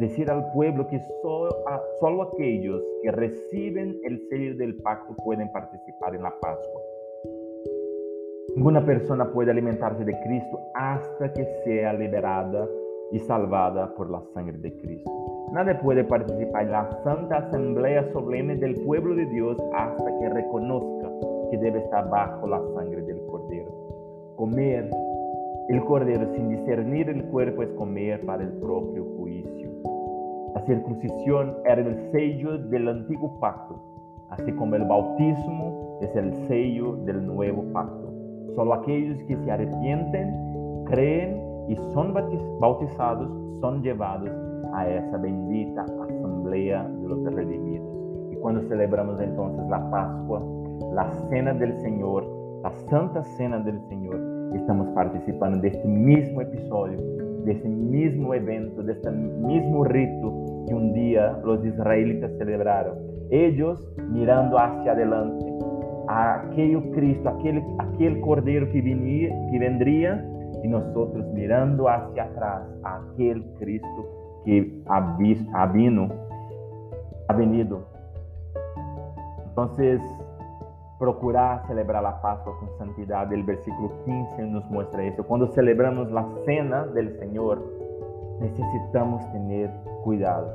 decir 0.00 0.28
al 0.28 0.50
pueblo 0.50 0.88
que 0.88 0.98
solo, 1.22 1.50
solo 2.00 2.22
aquellos 2.22 2.82
que 3.00 3.12
reciben 3.12 3.96
el 4.02 4.18
sello 4.28 4.56
del 4.56 4.74
pacto 4.82 5.14
pueden 5.24 5.52
participar 5.52 6.16
en 6.16 6.24
la 6.24 6.34
Pascua. 6.40 6.82
Ninguna 8.58 8.84
persona 8.84 9.30
puede 9.30 9.52
alimentarse 9.52 10.04
de 10.04 10.18
Cristo 10.18 10.58
hasta 10.74 11.32
que 11.32 11.44
sea 11.62 11.92
liberada 11.92 12.66
y 13.12 13.20
salvada 13.20 13.94
por 13.94 14.10
la 14.10 14.20
sangre 14.34 14.58
de 14.58 14.76
Cristo. 14.78 15.48
Nadie 15.52 15.76
puede 15.76 16.02
participar 16.02 16.64
en 16.64 16.72
la 16.72 16.90
santa 17.04 17.36
asamblea 17.36 18.10
solemne 18.12 18.56
del 18.56 18.74
pueblo 18.84 19.14
de 19.14 19.26
Dios 19.26 19.56
hasta 19.76 20.18
que 20.18 20.28
reconozca 20.30 21.08
que 21.52 21.58
debe 21.58 21.78
estar 21.78 22.10
bajo 22.10 22.48
la 22.48 22.60
sangre 22.74 23.02
del 23.02 23.24
Cordero. 23.26 23.70
Comer 24.34 24.90
el 25.68 25.84
Cordero 25.84 26.26
sin 26.34 26.48
discernir 26.48 27.08
el 27.10 27.26
cuerpo 27.26 27.62
es 27.62 27.70
comer 27.74 28.26
para 28.26 28.42
el 28.42 28.50
propio 28.54 29.04
juicio. 29.18 29.70
La 30.56 30.62
circuncisión 30.62 31.58
era 31.64 31.80
el 31.80 32.10
sello 32.10 32.58
del 32.58 32.88
antiguo 32.88 33.38
pacto, 33.38 33.80
así 34.30 34.50
como 34.50 34.74
el 34.74 34.82
bautismo 34.82 36.00
es 36.02 36.12
el 36.16 36.34
sello 36.48 36.96
del 37.04 37.24
nuevo 37.24 37.62
pacto. 37.72 38.07
Solo 38.54 38.74
aquellos 38.74 39.22
que 39.24 39.36
se 39.36 39.50
arrepienten, 39.50 40.84
creen 40.86 41.40
y 41.68 41.76
son 41.92 42.14
bautizados 42.60 43.28
son 43.60 43.82
llevados 43.82 44.30
a 44.72 44.88
esa 44.88 45.16
bendita 45.18 45.82
asamblea 45.82 46.84
de 46.84 47.08
los 47.08 47.34
redimidos. 47.34 47.86
Y 48.32 48.36
cuando 48.36 48.62
celebramos 48.68 49.20
entonces 49.20 49.66
la 49.68 49.90
Pascua, 49.90 50.42
la 50.92 51.10
cena 51.28 51.52
del 51.54 51.78
Señor, 51.80 52.26
la 52.62 52.72
santa 52.88 53.22
cena 53.22 53.58
del 53.60 53.80
Señor, 53.88 54.18
estamos 54.54 54.88
participando 54.88 55.60
de 55.60 55.68
este 55.68 55.86
mismo 55.86 56.40
episodio, 56.40 56.98
de 57.44 57.52
este 57.52 57.68
mismo 57.68 58.34
evento, 58.34 58.82
de 58.82 58.92
este 58.92 59.10
mismo 59.10 59.84
rito 59.84 60.64
que 60.66 60.74
un 60.74 60.92
día 60.92 61.38
los 61.44 61.64
israelitas 61.64 62.30
celebraron. 62.38 62.96
Ellos 63.30 63.86
mirando 64.10 64.58
hacia 64.58 64.92
adelante, 64.92 65.44
aquel 66.08 66.90
Cristo, 66.92 67.28
aquel, 67.28 67.62
aquel 67.78 68.20
Cordero 68.20 68.70
que, 68.70 68.80
venía, 68.80 69.28
que 69.50 69.58
vendría 69.58 70.24
y 70.62 70.68
nosotros 70.68 71.26
mirando 71.34 71.88
hacia 71.88 72.24
atrás 72.24 72.62
aquel 72.82 73.44
Cristo 73.58 74.06
que 74.44 74.82
ha, 74.86 75.68
vino, 75.72 76.08
ha 77.28 77.34
venido. 77.34 77.86
Entonces, 79.48 80.00
procurar 80.98 81.66
celebrar 81.66 82.02
la 82.02 82.20
Pascua 82.22 82.56
con 82.58 82.70
santidad. 82.78 83.30
El 83.32 83.44
versículo 83.44 83.92
15 84.04 84.42
nos 84.46 84.64
muestra 84.70 85.04
eso. 85.04 85.22
Cuando 85.24 85.48
celebramos 85.48 86.10
la 86.10 86.26
cena 86.46 86.86
del 86.86 87.18
Señor, 87.18 87.62
necesitamos 88.40 89.30
tener 89.32 89.70
cuidado, 90.02 90.50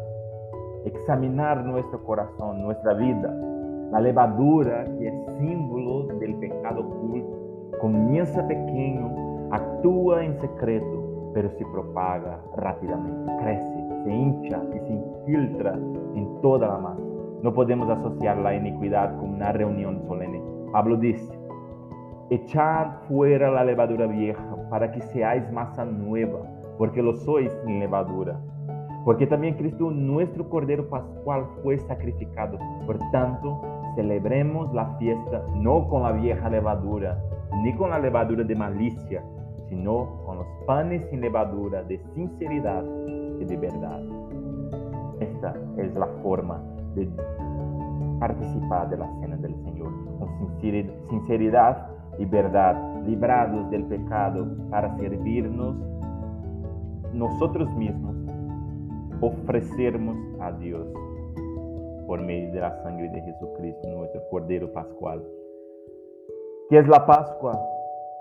examinar 0.86 1.64
nuestro 1.64 2.04
corazón, 2.04 2.62
nuestra 2.64 2.94
vida 2.94 3.53
la 3.94 4.02
levadura, 4.02 4.86
que 4.98 5.08
es 5.08 5.36
símbolo 5.38 6.08
del 6.18 6.34
pecado 6.38 6.82
oculto, 6.82 7.78
comienza 7.80 8.46
pequeño, 8.48 9.48
actúa 9.52 10.26
en 10.26 10.34
secreto, 10.40 11.32
pero 11.36 11.52
se 11.52 11.64
propaga 11.66 12.40
rápidamente, 12.58 13.32
crece, 13.40 13.88
se 14.04 14.12
hincha 14.12 14.60
y 14.76 14.80
se 14.80 14.94
infiltra 14.94 15.74
en 16.16 16.42
toda 16.42 16.70
la 16.70 16.80
masa. 16.80 17.04
No 17.44 17.54
podemos 17.54 17.88
asociar 17.88 18.38
la 18.38 18.56
iniquidad 18.56 19.16
con 19.20 19.36
una 19.36 19.52
reunión 19.52 20.02
solemne. 20.08 20.42
Pablo 20.72 20.98
dice, 20.98 21.32
echad 22.32 22.88
fuera 23.08 23.52
la 23.52 23.64
levadura 23.64 24.08
vieja 24.08 24.56
para 24.72 24.92
que 24.92 25.02
seáis 25.02 25.52
masa 25.52 25.86
nueva, 25.86 26.40
porque 26.80 27.04
lo 27.04 27.14
sois 27.14 27.52
sin 27.64 27.80
levadura. 27.80 28.40
porque 29.06 29.28
también 29.28 29.56
Cristo, 29.56 29.92
nuestro 29.92 30.50
Cordero 30.50 30.88
Pascual, 30.90 31.46
fue 31.62 31.78
sacrificado. 31.78 32.58
Por 32.86 32.98
tanto, 33.12 33.62
celebremos 33.96 34.74
la 34.74 34.96
fiesta 34.98 35.44
no 35.56 35.88
con 35.88 36.04
la 36.04 36.12
vieja 36.12 36.50
levadura, 36.50 37.18
ni 37.64 37.74
con 37.76 37.90
la 37.90 38.00
levadura 38.00 38.44
de 38.44 38.56
malicia, 38.56 39.24
sino 39.70 40.22
con 40.26 40.38
los 40.38 40.48
panes 40.66 41.08
sin 41.10 41.22
levadura 41.22 41.84
de 41.84 42.00
sinceridad 42.14 42.84
y 43.40 43.46
de 43.46 43.58
verdad. 43.58 44.02
Esta 45.20 45.54
es 45.78 45.94
la 45.96 46.08
forma 46.22 46.62
de 46.96 47.10
participar 48.20 48.90
de 48.90 48.98
la 48.98 49.10
cena 49.20 49.38
del 49.38 49.56
Señor, 49.64 49.92
con 50.20 50.30
sinceridad 51.10 51.88
y 52.20 52.26
verdad, 52.26 53.02
librados 53.06 53.70
del 53.70 53.84
pecado 53.86 54.48
para 54.70 54.96
servirnos 54.98 55.76
nosotros 57.14 57.72
mismos 57.76 58.16
ofrecermos 59.22 60.18
a 60.42 60.52
Dios 60.54 60.86
por 62.14 62.22
medio 62.22 62.52
de 62.52 62.60
la 62.60 62.72
sangre 62.84 63.10
de 63.10 63.22
Jesucristo, 63.22 63.90
nuestro 63.90 64.22
Cordero 64.30 64.72
Pascual. 64.72 65.20
¿Qué 66.70 66.78
es 66.78 66.88
la 66.88 67.08
Pascua? 67.08 67.60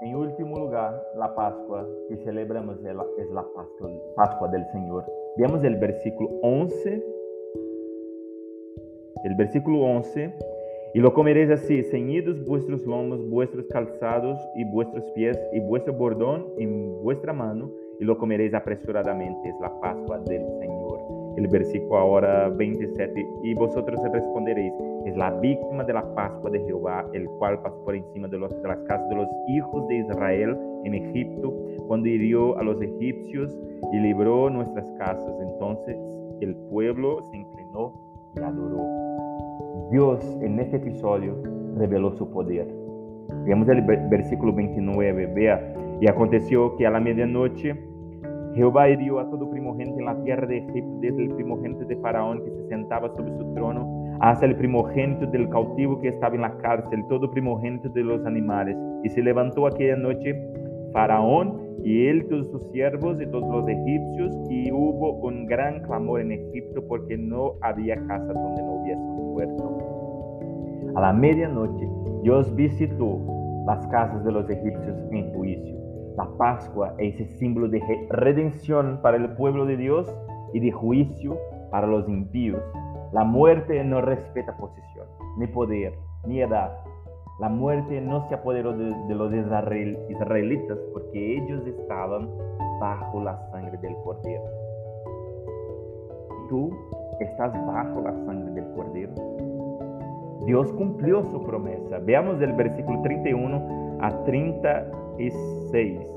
En 0.01 0.17
último 0.17 0.59
lugar, 0.61 0.99
la 1.15 1.35
Pascua 1.35 1.87
que 2.09 2.17
celebramos 2.25 2.79
es 2.79 3.31
la 3.31 3.45
Pascua, 3.55 3.91
Pascua 4.17 4.49
del 4.49 4.65
Señor. 4.73 5.05
Veamos 5.37 5.63
el 5.63 5.77
versículo 5.77 6.31
11. 6.41 7.05
El 9.25 9.35
versículo 9.35 9.81
11. 9.81 10.39
Y 10.95 10.99
lo 11.01 11.13
comeréis 11.13 11.51
así, 11.51 11.83
ceñidos 11.83 12.43
vuestros 12.47 12.87
lomos, 12.87 13.29
vuestros 13.29 13.67
calzados 13.67 14.41
y 14.55 14.65
vuestros 14.65 15.05
pies, 15.11 15.39
y 15.53 15.61
vuestro 15.61 15.93
bordón 15.93 16.47
en 16.57 17.03
vuestra 17.03 17.35
mano, 17.35 17.71
y 18.01 18.05
lo 18.05 18.17
comeréis 18.17 18.55
apresuradamente. 18.55 19.51
Es 19.51 19.61
la 19.61 19.79
Pascua 19.83 20.19
del 20.21 20.49
Señor 20.61 20.82
el 21.37 21.49
versículo 21.49 21.99
ahora 21.99 22.49
27, 22.49 23.27
y 23.43 23.55
vosotros 23.55 24.01
responderéis, 24.13 24.73
es 25.07 25.17
la 25.17 25.31
víctima 25.41 25.85
de 25.85 25.93
la 25.93 26.15
Pascua 26.15 26.51
de 26.51 26.61
Jehová, 26.61 27.07
el 27.13 27.27
cual 27.39 27.61
pasó 27.63 27.83
por 27.85 27.97
encima 27.97 28.29
de, 28.29 28.39
los, 28.39 28.51
de 28.63 28.69
las 28.69 28.79
casas 28.83 29.09
de 29.09 29.17
los 29.17 29.29
hijos 29.49 29.87
de 29.89 29.97
Israel 29.97 30.57
en 30.85 30.95
Egipto, 30.95 31.55
cuando 31.89 32.09
hirió 32.09 32.59
a 32.59 32.63
los 32.63 32.81
egipcios 32.81 33.59
y 33.93 33.99
libró 33.99 34.51
nuestras 34.51 34.91
casas. 34.93 35.35
Entonces 35.41 35.97
el 36.41 36.55
pueblo 36.71 37.29
se 37.31 37.39
inclinó 37.39 37.95
y 38.37 38.41
adoró. 38.41 38.87
Dios 39.91 40.39
en 40.41 40.59
este 40.61 40.77
episodio 40.77 41.37
reveló 41.77 42.13
su 42.13 42.31
poder. 42.31 42.67
Veamos 43.45 43.69
el 43.69 43.83
versículo 43.83 44.53
29, 44.53 45.27
vea, 45.35 45.75
y 46.01 46.07
aconteció 46.07 46.77
que 46.77 46.87
a 46.87 46.91
la 46.91 47.01
medianoche 47.01 47.92
Jehová 48.55 48.89
hirió 48.91 49.19
a 49.19 49.31
todo 49.31 49.49
primogénito 49.51 49.99
en 49.99 50.05
la 50.05 50.23
tierra 50.25 50.47
de 50.47 50.59
Egipto, 50.59 50.91
desde 51.01 51.23
el 51.23 51.35
primogénito 51.35 51.85
de 51.87 51.97
Faraón 51.97 52.45
que 52.45 52.51
se 52.51 52.69
sentaba 52.69 53.09
sobre 53.17 53.33
su 53.39 53.55
trono, 53.55 54.17
hasta 54.21 54.45
el 54.45 54.57
primogénito 54.57 55.27
del 55.27 55.49
cautivo 55.49 56.01
que 56.01 56.09
estaba 56.09 56.35
en 56.35 56.43
la 56.43 56.57
cárcel, 56.59 57.03
todo 57.09 57.31
primogénito 57.31 57.89
de 57.89 58.03
los 58.05 58.25
animales. 58.27 58.77
Y 59.05 59.09
se 59.09 59.23
levantó 59.23 59.67
aquella 59.67 59.97
noche 59.97 60.39
Faraón 60.93 61.63
y 61.83 62.07
él, 62.07 62.27
todos 62.29 62.51
sus 62.51 62.71
siervos 62.73 63.21
y 63.21 63.27
todos 63.27 63.51
los 63.51 63.69
egipcios, 63.69 64.37
y 64.51 64.71
hubo 64.71 65.13
un 65.27 65.47
gran 65.47 65.81
clamor 65.83 66.21
en 66.21 66.33
Egipto 66.33 66.87
porque 66.87 67.17
no 67.17 67.55
había 67.63 67.97
casa 68.07 68.33
donde 68.33 68.63
no 68.63 68.73
hubiese 68.75 69.01
muerto. 69.01 70.93
A 70.95 71.01
la 71.01 71.13
medianoche 71.15 71.89
Dios 72.23 72.55
visitó 72.55 73.19
las 73.67 73.87
casas 73.87 74.23
de 74.25 74.33
los 74.33 74.49
egipcios 74.51 74.97
en 75.11 75.33
juicio 75.33 75.82
la 76.17 76.29
Pascua 76.37 76.95
es 76.99 77.15
ese 77.15 77.39
símbolo 77.39 77.69
de 77.69 77.81
redención 78.11 79.01
para 79.03 79.17
el 79.17 79.31
pueblo 79.31 79.65
de 79.65 79.77
Dios 79.77 80.15
y 80.53 80.61
de 80.61 80.71
juicio 80.71 81.39
para 81.71 81.87
los 81.87 82.09
impíos. 82.09 82.63
La 83.13 83.25
muerte 83.25 83.83
no 83.85 84.01
respeta 84.01 84.57
posición, 84.57 85.07
ni 85.39 85.47
poder, 85.47 85.95
ni 86.27 86.41
edad. 86.41 86.73
La 87.41 87.49
muerte 87.49 88.01
no 88.01 88.29
se 88.29 88.35
apoderó 88.35 88.77
de, 88.77 89.15
los 89.15 89.33
israelitas 89.33 90.79
porque 90.93 91.39
ellos 91.39 91.67
estaban 91.67 92.29
bajo 92.79 93.23
la 93.23 93.39
sangre 93.51 93.79
del 93.79 93.95
Cordero. 94.05 94.45
¿Tú 96.49 96.71
estás 97.21 97.53
bajo 97.67 98.03
la 98.03 98.13
sangre 98.27 98.53
del 98.53 98.71
Cordero? 98.75 99.13
Dios 100.45 100.71
cumplió 100.73 101.25
su 101.31 101.43
promesa. 101.43 101.99
Veamos 102.01 102.41
el 102.43 102.53
versículo 102.53 103.01
31 103.03 103.99
a 104.01 104.25
36. 105.17 106.13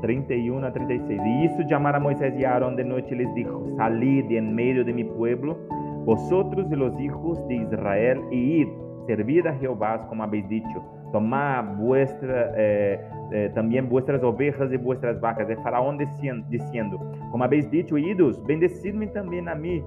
31 0.00 0.66
a 0.66 0.72
36. 0.72 1.20
Y 1.24 1.44
hizo 1.44 1.62
llamar 1.68 1.96
a 1.96 2.00
Moisés 2.00 2.34
y 2.38 2.44
a 2.44 2.54
Aarón 2.54 2.76
de 2.76 2.84
noche 2.84 3.08
y 3.10 3.18
les 3.18 3.34
dijo, 3.34 3.64
salid 3.76 4.30
en 4.30 4.54
medio 4.54 4.84
de 4.84 4.92
mi 4.92 5.04
pueblo, 5.04 5.58
vosotros 6.04 6.66
y 6.70 6.76
los 6.76 6.98
hijos 7.00 7.46
de 7.48 7.56
Israel, 7.56 8.20
y 8.30 8.62
id, 8.62 8.68
servid 9.06 9.46
a 9.46 9.54
Jehová 9.54 10.06
como 10.08 10.22
habéis 10.22 10.48
dicho. 10.48 10.82
Tomad 11.12 11.76
vuestra, 11.76 12.52
eh, 12.56 13.00
eh, 13.32 13.82
vuestras 13.88 14.22
ovejas 14.22 14.72
y 14.72 14.76
vuestras 14.76 15.20
vacas. 15.20 15.48
De 15.48 15.56
Faraón 15.56 15.98
diciendo, 15.98 16.98
como 17.30 17.44
habéis 17.44 17.68
dicho, 17.70 17.98
idos, 17.98 18.42
bendecidme 18.46 19.08
también 19.08 19.48
a 19.48 19.54
mí. 19.54 19.82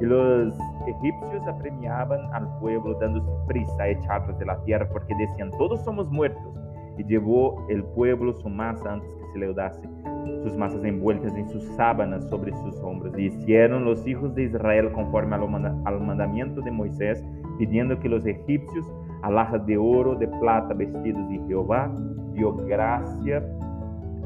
Y 0.00 0.04
los 0.04 0.54
egipcios 0.86 1.44
apremiaban 1.48 2.20
al 2.32 2.48
pueblo, 2.60 2.96
dándose 3.00 3.28
prisa 3.48 3.82
a 3.82 3.88
echarlos 3.88 4.38
de 4.38 4.46
la 4.46 4.56
tierra, 4.62 4.88
porque 4.92 5.12
decían, 5.16 5.50
todos 5.58 5.82
somos 5.82 6.08
muertos 6.12 6.54
y 6.98 7.04
llevó 7.04 7.66
el 7.68 7.82
pueblo 7.84 8.34
su 8.34 8.48
masa 8.48 8.94
antes 8.94 9.08
que 9.14 9.32
se 9.32 9.38
le 9.38 9.54
dase, 9.54 9.88
sus 10.42 10.56
masas 10.56 10.84
envueltas 10.84 11.34
en 11.36 11.48
sus 11.48 11.64
sábanas 11.76 12.28
sobre 12.28 12.52
sus 12.52 12.76
hombros. 12.80 13.16
Y 13.18 13.26
hicieron 13.26 13.84
los 13.84 14.06
hijos 14.06 14.34
de 14.34 14.44
Israel 14.44 14.92
conforme 14.92 15.36
al 15.36 16.00
mandamiento 16.00 16.60
de 16.60 16.70
Moisés, 16.70 17.24
pidiendo 17.58 17.98
que 17.98 18.08
los 18.08 18.26
egipcios, 18.26 18.86
alhajas 19.22 19.64
de 19.66 19.76
oro, 19.76 20.14
de 20.16 20.28
plata, 20.28 20.74
vestidos 20.74 21.28
de 21.28 21.40
Jehová, 21.46 21.92
dio 22.34 22.52
gracia 22.66 23.42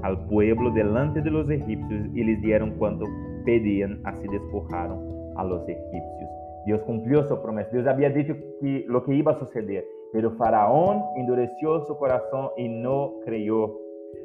al 0.02 0.18
pueblo 0.26 0.70
delante 0.72 1.20
de 1.20 1.30
los 1.30 1.48
egipcios 1.48 2.08
y 2.14 2.24
les 2.24 2.40
dieron 2.42 2.72
cuanto 2.72 3.06
pedían, 3.44 4.00
así 4.04 4.26
despojaron 4.28 4.98
a 5.36 5.44
los 5.44 5.62
egipcios. 5.68 6.30
Dios 6.66 6.80
cumplió 6.82 7.24
su 7.24 7.40
promesa. 7.42 7.70
Dios 7.72 7.86
había 7.86 8.10
dicho 8.10 8.34
que 8.60 8.84
lo 8.88 9.04
que 9.04 9.14
iba 9.14 9.32
a 9.32 9.38
suceder. 9.38 9.84
Pero 10.12 10.30
Faraón 10.32 11.02
endureció 11.16 11.80
su 11.86 11.96
corazón 11.96 12.50
y 12.56 12.68
no 12.68 13.14
creyó. 13.24 13.78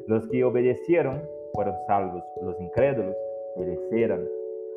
Los 0.07 0.27
que 0.27 0.43
obedecieron 0.43 1.21
fueron 1.53 1.75
salvos, 1.87 2.23
los 2.41 2.59
incrédulos 2.59 3.15
perecerán. 3.55 4.25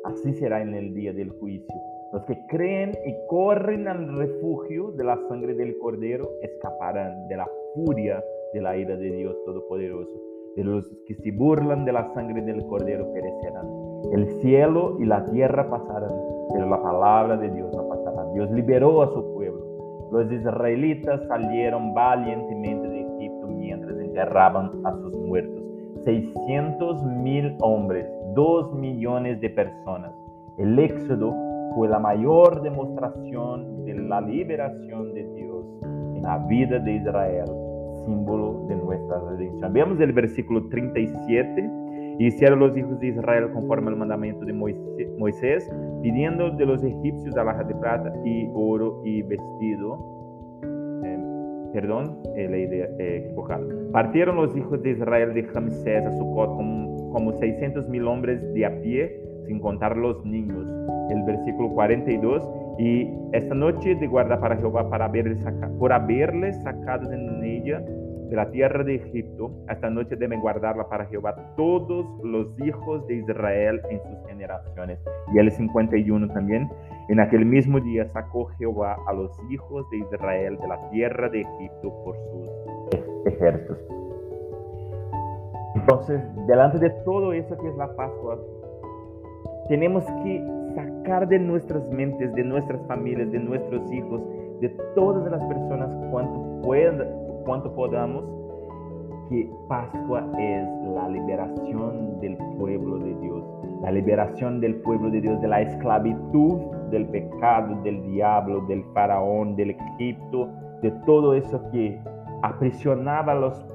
Así 0.05 0.33
será 0.33 0.61
en 0.61 0.73
el 0.73 0.93
día 0.93 1.11
del 1.11 1.29
juicio. 1.29 1.75
Los 2.13 2.25
que 2.25 2.37
creen 2.47 2.91
y 3.05 3.13
corren 3.27 3.87
al 3.87 4.17
refugio 4.17 4.91
de 4.93 5.03
la 5.03 5.17
sangre 5.27 5.53
del 5.53 5.77
Cordero 5.77 6.29
escaparán 6.41 7.27
de 7.27 7.37
la 7.37 7.49
furia 7.75 8.23
de 8.53 8.61
la 8.61 8.75
ira 8.77 8.95
de 8.95 9.11
Dios 9.11 9.35
Todopoderoso. 9.45 10.11
De 10.55 10.63
los 10.63 10.85
que 11.05 11.15
se 11.15 11.31
burlan 11.31 11.85
de 11.85 11.91
la 11.91 12.13
sangre 12.13 12.41
del 12.41 12.65
Cordero 12.65 13.11
perecerán. 13.13 13.67
El 14.13 14.27
cielo 14.41 14.97
y 14.99 15.05
la 15.05 15.25
tierra 15.25 15.69
pasarán, 15.69 16.11
pero 16.53 16.69
la 16.69 16.81
palabra 16.81 17.37
de 17.37 17.49
Dios 17.49 17.71
no 17.73 17.87
pasará. 17.87 18.25
Dios 18.33 18.49
liberó 18.51 19.01
a 19.01 19.13
su 19.13 19.33
pueblo 19.33 19.60
los 20.11 20.31
israelitas 20.31 21.25
salieron 21.27 21.93
valientemente 21.93 22.87
de 22.87 23.01
Egipto 23.01 23.47
mientras 23.47 23.97
enterraban 23.97 24.71
a 24.83 24.91
sus 24.93 25.13
muertos. 25.15 25.63
600 26.03 27.03
mil 27.05 27.55
hombres, 27.61 28.05
2 28.35 28.73
millones 28.73 29.39
de 29.39 29.49
personas. 29.51 30.11
El 30.57 30.77
éxodo 30.79 31.33
fue 31.75 31.87
la 31.87 31.99
mayor 31.99 32.61
demostración 32.61 33.85
de 33.85 33.93
la 33.93 34.19
liberación 34.19 35.13
de 35.13 35.23
Dios 35.35 35.65
en 35.83 36.21
la 36.21 36.37
vida 36.39 36.79
de 36.79 36.95
Israel, 36.95 37.45
símbolo 38.05 38.65
de 38.67 38.75
nuestra 38.75 39.19
redención. 39.29 39.71
Veamos 39.71 39.99
el 40.01 40.11
versículo 40.11 40.67
37 40.67 41.80
hicieron 42.19 42.59
los 42.59 42.77
hijos 42.77 42.99
de 42.99 43.07
Israel 43.07 43.51
conforme 43.51 43.89
al 43.89 43.97
mandamiento 43.97 44.45
de 44.45 44.53
Moisés, 44.53 45.69
pidiendo 46.01 46.51
de 46.51 46.65
los 46.65 46.83
egipcios 46.83 47.35
alhajas 47.37 47.67
de 47.67 47.75
plata 47.75 48.13
y 48.25 48.49
oro 48.53 49.01
y 49.05 49.21
vestido. 49.23 49.97
Eh, 51.03 51.19
perdón, 51.73 52.17
eh, 52.35 52.47
la 52.49 52.57
idea 52.57 52.87
eh, 52.99 53.23
equivocada. 53.25 53.63
Partieron 53.91 54.35
los 54.35 54.55
hijos 54.55 54.81
de 54.83 54.91
Israel 54.91 55.33
de 55.33 55.41
Ramsés 55.43 56.05
a 56.05 56.11
Sucot 56.11 56.55
como, 56.55 57.11
como 57.11 57.33
600 57.33 57.87
mil 57.89 58.07
hombres 58.07 58.41
de 58.53 58.65
a 58.65 58.81
pie, 58.81 59.19
sin 59.47 59.59
contar 59.59 59.97
los 59.97 60.23
niños. 60.25 60.67
El 61.09 61.23
versículo 61.23 61.69
42. 61.69 62.47
Y 62.79 63.09
esta 63.33 63.53
noche 63.53 63.95
de 63.95 64.07
guarda 64.07 64.39
para 64.39 64.55
Jehová 64.57 64.89
para 64.89 65.05
haberles 65.05 65.43
por 65.77 65.91
haberles 65.91 66.55
sacado 66.63 67.11
en 67.11 67.43
ella 67.43 67.83
de 68.31 68.37
la 68.37 68.49
tierra 68.49 68.81
de 68.85 68.95
Egipto, 68.95 69.51
esta 69.69 69.89
noche 69.89 70.15
deben 70.15 70.39
guardarla 70.39 70.87
para 70.87 71.05
Jehová 71.07 71.35
todos 71.57 72.05
los 72.23 72.47
hijos 72.61 73.05
de 73.07 73.15
Israel 73.15 73.81
en 73.89 74.01
sus 74.01 74.25
generaciones. 74.29 74.99
Y 75.33 75.39
el 75.39 75.51
51 75.51 76.29
también, 76.29 76.69
en 77.09 77.19
aquel 77.19 77.45
mismo 77.45 77.81
día 77.81 78.07
sacó 78.07 78.45
Jehová 78.57 78.95
a 79.05 79.11
los 79.11 79.37
hijos 79.49 79.85
de 79.89 79.97
Israel 79.97 80.57
de 80.61 80.67
la 80.69 80.89
tierra 80.91 81.27
de 81.27 81.41
Egipto 81.41 81.93
por 82.05 82.15
sus 82.15 83.33
ejércitos. 83.33 83.77
Entonces, 85.75 86.21
delante 86.47 86.79
de 86.79 86.89
todo 87.03 87.33
eso 87.33 87.57
que 87.57 87.67
es 87.67 87.75
la 87.75 87.93
Pascua, 87.97 88.39
Tenemos 89.67 90.05
que 90.23 90.41
sacar 90.73 91.27
de 91.27 91.37
nuestras 91.37 91.85
mentes, 91.89 92.33
de 92.33 92.43
nuestras 92.43 92.81
familias, 92.87 93.29
de 93.31 93.39
nuestros 93.39 93.91
hijos, 93.91 94.21
de 94.61 94.69
todas 94.95 95.29
las 95.29 95.41
personas 95.45 95.89
cuanto, 96.11 96.61
pueda, 96.61 97.05
cuanto 97.43 97.73
podamos, 97.73 98.23
que 99.29 99.49
Pascua 99.69 100.27
es 100.37 100.67
la 100.93 101.07
liberación 101.07 102.19
del 102.19 102.35
pueblo 102.57 102.99
de 102.99 103.15
Dios, 103.15 103.43
la 103.81 103.91
liberación 103.91 104.59
del 104.59 104.75
pueblo 104.81 105.09
de 105.09 105.21
Dios 105.21 105.41
de 105.41 105.47
la 105.47 105.61
esclavitud, 105.61 106.59
del 106.91 107.07
pecado, 107.07 107.81
del 107.81 108.03
diablo, 108.11 108.61
del 108.67 108.83
faraón, 108.93 109.55
del 109.55 109.71
Egipto, 109.71 110.49
de 110.81 110.91
todo 111.05 111.33
eso 111.33 111.61
que 111.71 111.97
aprisionaba 112.41 113.33
los, 113.33 113.65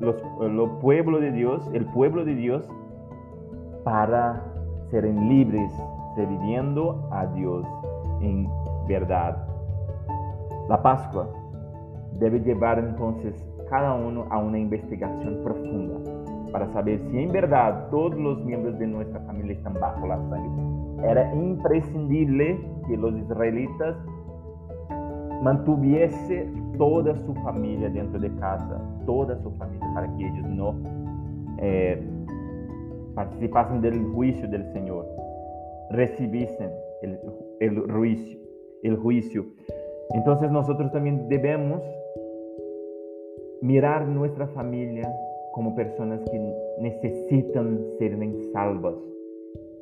los, 0.00 0.16
los 0.40 0.70
pueblos 0.80 1.20
de 1.20 1.30
Dios, 1.30 1.70
el 1.72 1.86
pueblo 1.86 2.24
de 2.24 2.34
Dios, 2.34 2.68
para 3.84 4.42
ser 4.90 5.04
libres, 5.04 5.72
serviendo 6.16 7.08
a 7.12 7.26
Dios 7.26 7.64
en 8.20 8.48
verdad. 8.88 9.46
La 10.68 10.82
Pascua 10.82 11.28
debe 12.18 12.40
llevar 12.40 12.78
entonces 12.78 13.34
cada 13.68 13.94
uno 13.94 14.26
a 14.30 14.38
una 14.38 14.58
investigación 14.58 15.40
profunda 15.42 15.98
para 16.52 16.70
saber 16.72 17.00
si 17.10 17.18
en 17.18 17.32
verdad 17.32 17.88
todos 17.90 18.14
los 18.14 18.44
miembros 18.44 18.78
de 18.78 18.86
nuestra 18.86 19.20
familia 19.20 19.54
están 19.54 19.74
bajo 19.74 20.06
la 20.06 20.16
sangre. 20.28 21.10
Era 21.10 21.34
imprescindible 21.34 22.60
que 22.86 22.96
los 22.96 23.14
israelitas 23.16 23.96
mantuviese 25.42 26.48
toda 26.78 27.16
su 27.16 27.34
familia 27.36 27.88
dentro 27.88 28.20
de 28.20 28.30
casa, 28.36 28.80
toda 29.06 29.36
su 29.42 29.50
familia, 29.52 29.86
para 29.94 30.16
que 30.16 30.26
ellos 30.26 30.46
no 30.48 30.74
eh, 31.58 32.00
participasen 33.14 33.80
del 33.80 34.04
juicio 34.12 34.48
del 34.48 34.70
Señor, 34.72 35.06
recibiesen 35.90 36.70
el, 37.02 37.18
el, 37.60 37.90
juicio, 37.90 38.38
el 38.82 38.96
juicio. 38.96 39.46
Entonces 40.10 40.50
mirar 43.62 44.08
nuestra 44.08 44.48
familia 44.48 45.08
como 45.52 45.74
personas 45.76 46.20
que 46.28 46.54
necesitan 46.80 47.78
ser 47.96 48.18
salvas, 48.52 48.96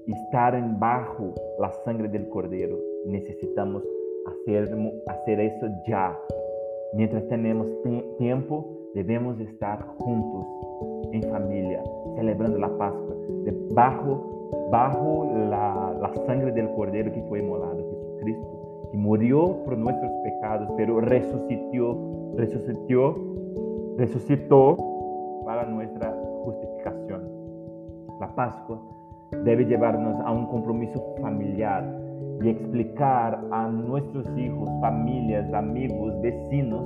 estar 0.07 0.79
bajo 0.79 1.35
la 1.59 1.73
sangre 1.85 2.09
del 2.09 2.29
Cordero. 2.29 2.79
Necesitamos 3.07 3.83
hacer, 4.27 4.69
hacer 5.07 5.41
eso 5.41 5.67
ya. 5.89 6.17
Mientras 6.93 7.27
tenemos 7.29 7.69
tiempo, 8.19 8.67
debemos 8.95 9.41
estar 9.41 9.83
juntos, 9.99 10.47
en 11.13 11.23
familia, 11.23 11.83
celebrando 12.17 12.59
la 12.59 12.69
Pascua, 12.77 13.17
bajo, 13.73 14.69
bajo 14.71 15.31
la, 15.49 15.97
la 16.01 16.15
sangre 16.27 16.53
del 16.53 16.71
Cordero 16.75 17.13
que 17.13 17.23
fue 17.23 17.41
molado, 17.41 17.79
Jesucristo, 17.79 18.89
que 18.93 18.99
murió 18.99 19.57
por 19.65 19.79
nuestros 19.79 20.13
pecados, 20.23 20.69
pero 20.77 21.01
resucitó, 21.01 22.33
resucitó 22.37 23.31
resucitó 24.01 24.79
para 25.45 25.67
nuestra 25.67 26.11
justificación. 26.45 27.23
La 28.19 28.35
Pascua 28.35 28.81
debe 29.45 29.67
llevarnos 29.67 30.19
a 30.25 30.33
un 30.33 30.47
compromiso 30.47 31.05
familiar 31.21 31.85
y 32.43 32.49
explicar 32.49 33.45
a 33.51 33.69
nuestros 33.69 34.27
hijos, 34.39 34.71
familias, 34.81 35.53
amigos, 35.53 36.15
vecinos, 36.23 36.83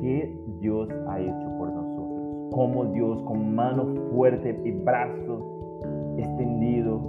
qué 0.00 0.36
Dios 0.58 0.88
ha 1.08 1.20
hecho 1.20 1.48
por 1.56 1.72
nosotros, 1.72 2.50
cómo 2.52 2.86
Dios 2.86 3.22
con 3.22 3.54
mano 3.54 3.94
fuerte 4.12 4.60
y 4.64 4.72
brazo 4.72 6.16
extendido, 6.18 7.00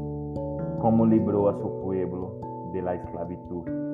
cómo 0.80 1.08
libró 1.08 1.50
a 1.50 1.60
su 1.60 1.82
pueblo 1.82 2.36
de 2.74 2.82
la 2.84 2.94
esclavitud. 2.94 3.91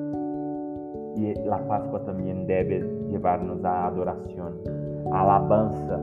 Y 1.18 1.34
la 1.46 1.58
Pascua 1.66 2.04
también 2.04 2.46
debe 2.46 2.78
llevarnos 3.10 3.64
a 3.64 3.88
adoración, 3.88 4.54
alabanza, 5.12 5.98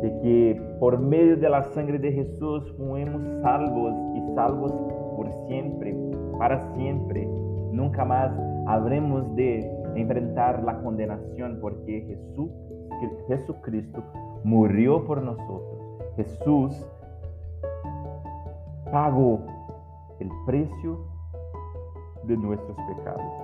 de 0.00 0.18
que 0.22 0.76
por 0.80 0.98
medio 0.98 1.36
de 1.36 1.50
la 1.50 1.62
sangre 1.64 1.98
de 1.98 2.12
Jesús 2.12 2.72
fuimos 2.78 3.22
salvos 3.42 3.92
y 4.14 4.34
salvos 4.34 4.72
por 5.16 5.30
siempre, 5.46 5.94
para 6.38 6.74
siempre. 6.76 7.28
Nunca 7.72 8.06
más 8.06 8.32
habremos 8.66 9.36
de 9.36 9.70
enfrentar 9.96 10.62
la 10.64 10.80
condenación 10.82 11.58
porque 11.60 12.00
Jesús, 12.06 12.50
Jesucristo 13.28 14.02
murió 14.44 15.04
por 15.04 15.20
nosotros. 15.20 15.78
Jesús 16.16 16.86
pagó 18.90 19.40
el 20.20 20.30
precio 20.46 21.00
de 22.22 22.36
nuestros 22.38 22.78
pecados 22.88 23.43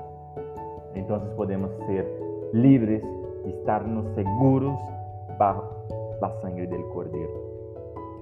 entonces 0.95 1.31
podemos 1.37 1.71
ser 1.87 2.07
libres 2.53 3.03
y 3.47 3.51
estarnos 3.51 4.07
seguros 4.15 4.79
bajo 5.39 5.65
la 6.21 6.31
sangre 6.41 6.67
del 6.67 6.85
Cordero. 6.93 7.31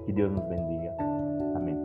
Que 0.05 0.13
Dios 0.13 0.31
nos 0.31 0.47
bendiga. 0.49 0.95
Amén. 1.55 1.77